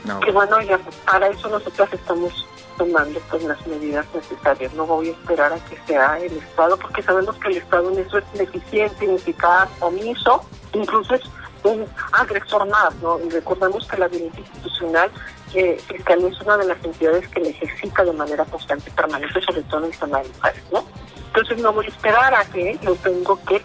No. 0.05 0.19
que 0.21 0.31
bueno, 0.31 0.61
ya 0.61 0.79
para 1.05 1.27
eso 1.27 1.49
nosotros 1.49 1.89
estamos 1.91 2.45
tomando 2.77 3.19
pues 3.29 3.43
las 3.43 3.65
medidas 3.67 4.05
necesarias. 4.13 4.73
No 4.73 4.85
voy 4.85 5.09
a 5.09 5.11
esperar 5.11 5.51
a 5.53 5.59
que 5.65 5.77
sea 5.85 6.17
el 6.19 6.37
Estado, 6.37 6.77
porque 6.77 7.01
sabemos 7.01 7.35
que 7.37 7.49
el 7.49 7.57
Estado 7.57 7.91
en 7.91 7.99
eso 7.99 8.19
es 8.19 8.25
ineficiente, 8.35 9.05
ineficaz, 9.05 9.69
omiso, 9.81 10.43
incluso 10.73 11.15
es 11.15 11.23
un 11.63 11.85
agresor 12.13 12.67
más, 12.67 12.95
¿no? 13.01 13.19
Y 13.19 13.29
recordemos 13.29 13.87
que 13.87 13.97
la 13.97 14.07
violencia 14.07 14.39
institucional, 14.39 15.11
eh, 15.53 15.81
Fiscalía 15.87 16.29
es 16.29 16.41
una 16.41 16.57
de 16.57 16.65
las 16.65 16.83
entidades 16.83 17.27
que 17.29 17.39
necesita 17.39 18.03
de 18.03 18.13
manera 18.13 18.45
constante 18.45 18.89
y 18.89 18.93
permanente, 18.93 19.41
sobre 19.41 19.63
todo 19.63 19.85
en 19.85 19.91
el 19.91 19.97
tema 19.97 20.21
de 20.21 20.29
mujeres, 20.29 20.63
¿no? 20.71 20.85
Entonces 21.27 21.57
no 21.59 21.73
voy 21.73 21.85
a 21.85 21.89
esperar 21.89 22.33
a 22.33 22.45
que 22.45 22.79
yo 22.81 22.95
tengo 22.95 23.39
que, 23.45 23.61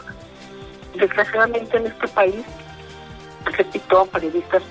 desgraciadamente 0.95 1.77
en 1.77 1.87
este 1.87 2.09
país, 2.09 2.45
repito, 3.45 4.07
periodistas, 4.07 4.63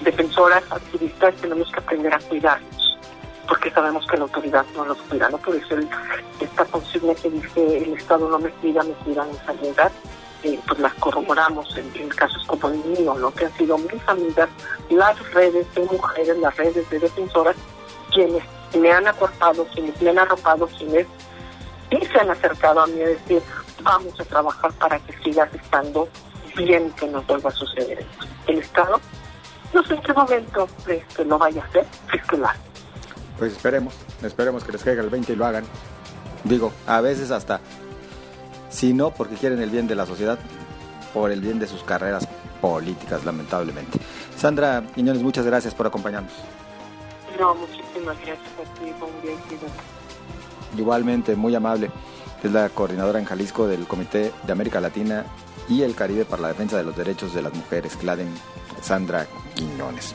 defensoras, 0.00 0.62
activistas, 0.70 1.34
tenemos 1.36 1.70
que 1.72 1.80
aprender 1.80 2.14
a 2.14 2.18
cuidarnos, 2.18 2.98
porque 3.48 3.70
sabemos 3.70 4.06
que 4.06 4.16
la 4.16 4.24
autoridad 4.24 4.64
no 4.74 4.84
nos 4.84 4.98
cuida, 5.02 5.28
¿no? 5.30 5.38
Por 5.38 5.54
eso 5.56 5.76
esta 6.40 6.64
consigna 6.66 7.14
que 7.14 7.30
dice 7.30 7.78
el 7.78 7.94
Estado 7.94 8.28
no 8.28 8.38
me 8.38 8.50
cuida, 8.50 8.82
me 8.82 8.92
cuida 8.92 9.24
mi 9.24 9.36
sanidad, 9.46 9.92
eh, 10.42 10.60
pues 10.66 10.78
las 10.80 10.94
corroboramos 10.94 11.76
en, 11.76 11.90
en 11.94 12.08
casos 12.08 12.44
como 12.46 12.68
el 12.68 12.78
mío, 12.84 13.14
¿no? 13.14 13.32
Que 13.32 13.46
han 13.46 13.56
sido 13.56 13.78
mis 13.78 14.06
amigas, 14.06 14.48
las 14.90 15.32
redes 15.32 15.66
de 15.74 15.84
mujeres, 15.84 16.38
las 16.38 16.56
redes 16.56 16.88
de 16.90 16.98
defensoras, 16.98 17.56
quienes 18.12 18.42
me 18.78 18.92
han 18.92 19.06
aportado, 19.06 19.66
quienes 19.72 20.00
me 20.02 20.10
han 20.10 20.18
arropado, 20.18 20.66
quienes 20.68 21.06
sí 21.90 21.98
se 22.12 22.18
han 22.18 22.30
acercado 22.30 22.80
a 22.80 22.86
mí 22.86 23.00
a 23.00 23.08
decir, 23.08 23.42
vamos 23.82 24.18
a 24.20 24.24
trabajar 24.24 24.72
para 24.72 24.98
que 24.98 25.12
sigas 25.22 25.52
estando 25.54 26.08
bien, 26.56 26.90
que 26.92 27.06
no 27.06 27.22
vuelva 27.22 27.50
a 27.50 27.52
suceder. 27.52 28.04
El 28.46 28.58
Estado, 28.58 29.00
no 29.72 29.82
sé 29.84 29.94
en 29.94 30.02
qué 30.02 30.12
momento 30.12 30.68
lo 31.24 31.38
vaya 31.38 31.62
a 31.62 31.66
hacer, 31.66 31.86
si 32.10 32.16
es 32.16 32.26
que 32.26 32.36
lo 32.36 32.46
hace. 32.46 32.60
Pues 33.38 33.52
esperemos, 33.52 33.94
esperemos 34.22 34.64
que 34.64 34.72
les 34.72 34.82
caiga 34.82 35.02
el 35.02 35.10
20 35.10 35.32
y 35.32 35.36
lo 35.36 35.46
hagan. 35.46 35.64
Digo, 36.44 36.72
a 36.86 37.00
veces 37.00 37.30
hasta, 37.30 37.60
si 38.70 38.94
no 38.94 39.10
porque 39.10 39.34
quieren 39.36 39.60
el 39.60 39.70
bien 39.70 39.86
de 39.86 39.94
la 39.94 40.06
sociedad, 40.06 40.38
por 41.12 41.30
el 41.30 41.40
bien 41.40 41.58
de 41.58 41.66
sus 41.66 41.82
carreras 41.82 42.28
políticas, 42.60 43.24
lamentablemente. 43.24 43.98
Sandra 44.36 44.82
Quiñones, 44.94 45.22
muchas 45.22 45.46
gracias 45.46 45.74
por 45.74 45.86
acompañarnos. 45.86 46.32
No, 47.38 47.54
muchísimas 47.54 48.16
gracias 48.18 48.38
a 48.38 48.74
ti, 48.78 48.92
buen 48.98 49.22
día. 49.22 49.34
Igualmente, 50.76 51.36
muy 51.36 51.54
amable. 51.54 51.90
Es 52.42 52.52
la 52.52 52.68
coordinadora 52.68 53.18
en 53.18 53.24
Jalisco 53.24 53.66
del 53.66 53.86
Comité 53.86 54.32
de 54.46 54.52
América 54.52 54.80
Latina 54.80 55.24
y 55.68 55.82
el 55.82 55.94
Caribe 55.94 56.24
para 56.24 56.42
la 56.42 56.48
Defensa 56.48 56.76
de 56.76 56.84
los 56.84 56.96
Derechos 56.96 57.34
de 57.34 57.42
las 57.42 57.52
Mujeres, 57.54 57.96
CLADEN, 57.96 58.32
Sandra 58.86 59.26
Quiñones. 59.54 60.14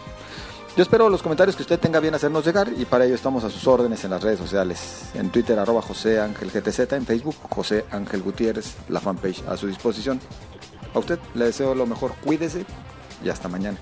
Yo 0.77 0.83
espero 0.83 1.09
los 1.09 1.21
comentarios 1.21 1.57
que 1.57 1.63
usted 1.63 1.77
tenga 1.77 1.99
bien 1.99 2.15
hacernos 2.15 2.45
llegar 2.45 2.71
y 2.77 2.85
para 2.85 3.03
ello 3.03 3.15
estamos 3.15 3.43
a 3.43 3.49
sus 3.49 3.67
órdenes 3.67 4.05
en 4.05 4.11
las 4.11 4.23
redes 4.23 4.39
sociales. 4.39 5.09
En 5.13 5.29
Twitter, 5.29 5.59
arroba 5.59 5.81
José 5.81 6.21
Ángel 6.21 6.49
GTZ, 6.49 6.93
en 6.93 7.05
Facebook, 7.05 7.35
José 7.49 7.83
Ángel 7.91 8.21
Gutiérrez, 8.21 8.75
la 8.87 9.01
fanpage 9.01 9.43
a 9.49 9.57
su 9.57 9.67
disposición. 9.67 10.21
A 10.93 10.99
usted 10.99 11.19
le 11.33 11.45
deseo 11.45 11.75
lo 11.75 11.85
mejor, 11.85 12.13
cuídese 12.23 12.65
y 13.21 13.27
hasta 13.27 13.49
mañana. 13.49 13.77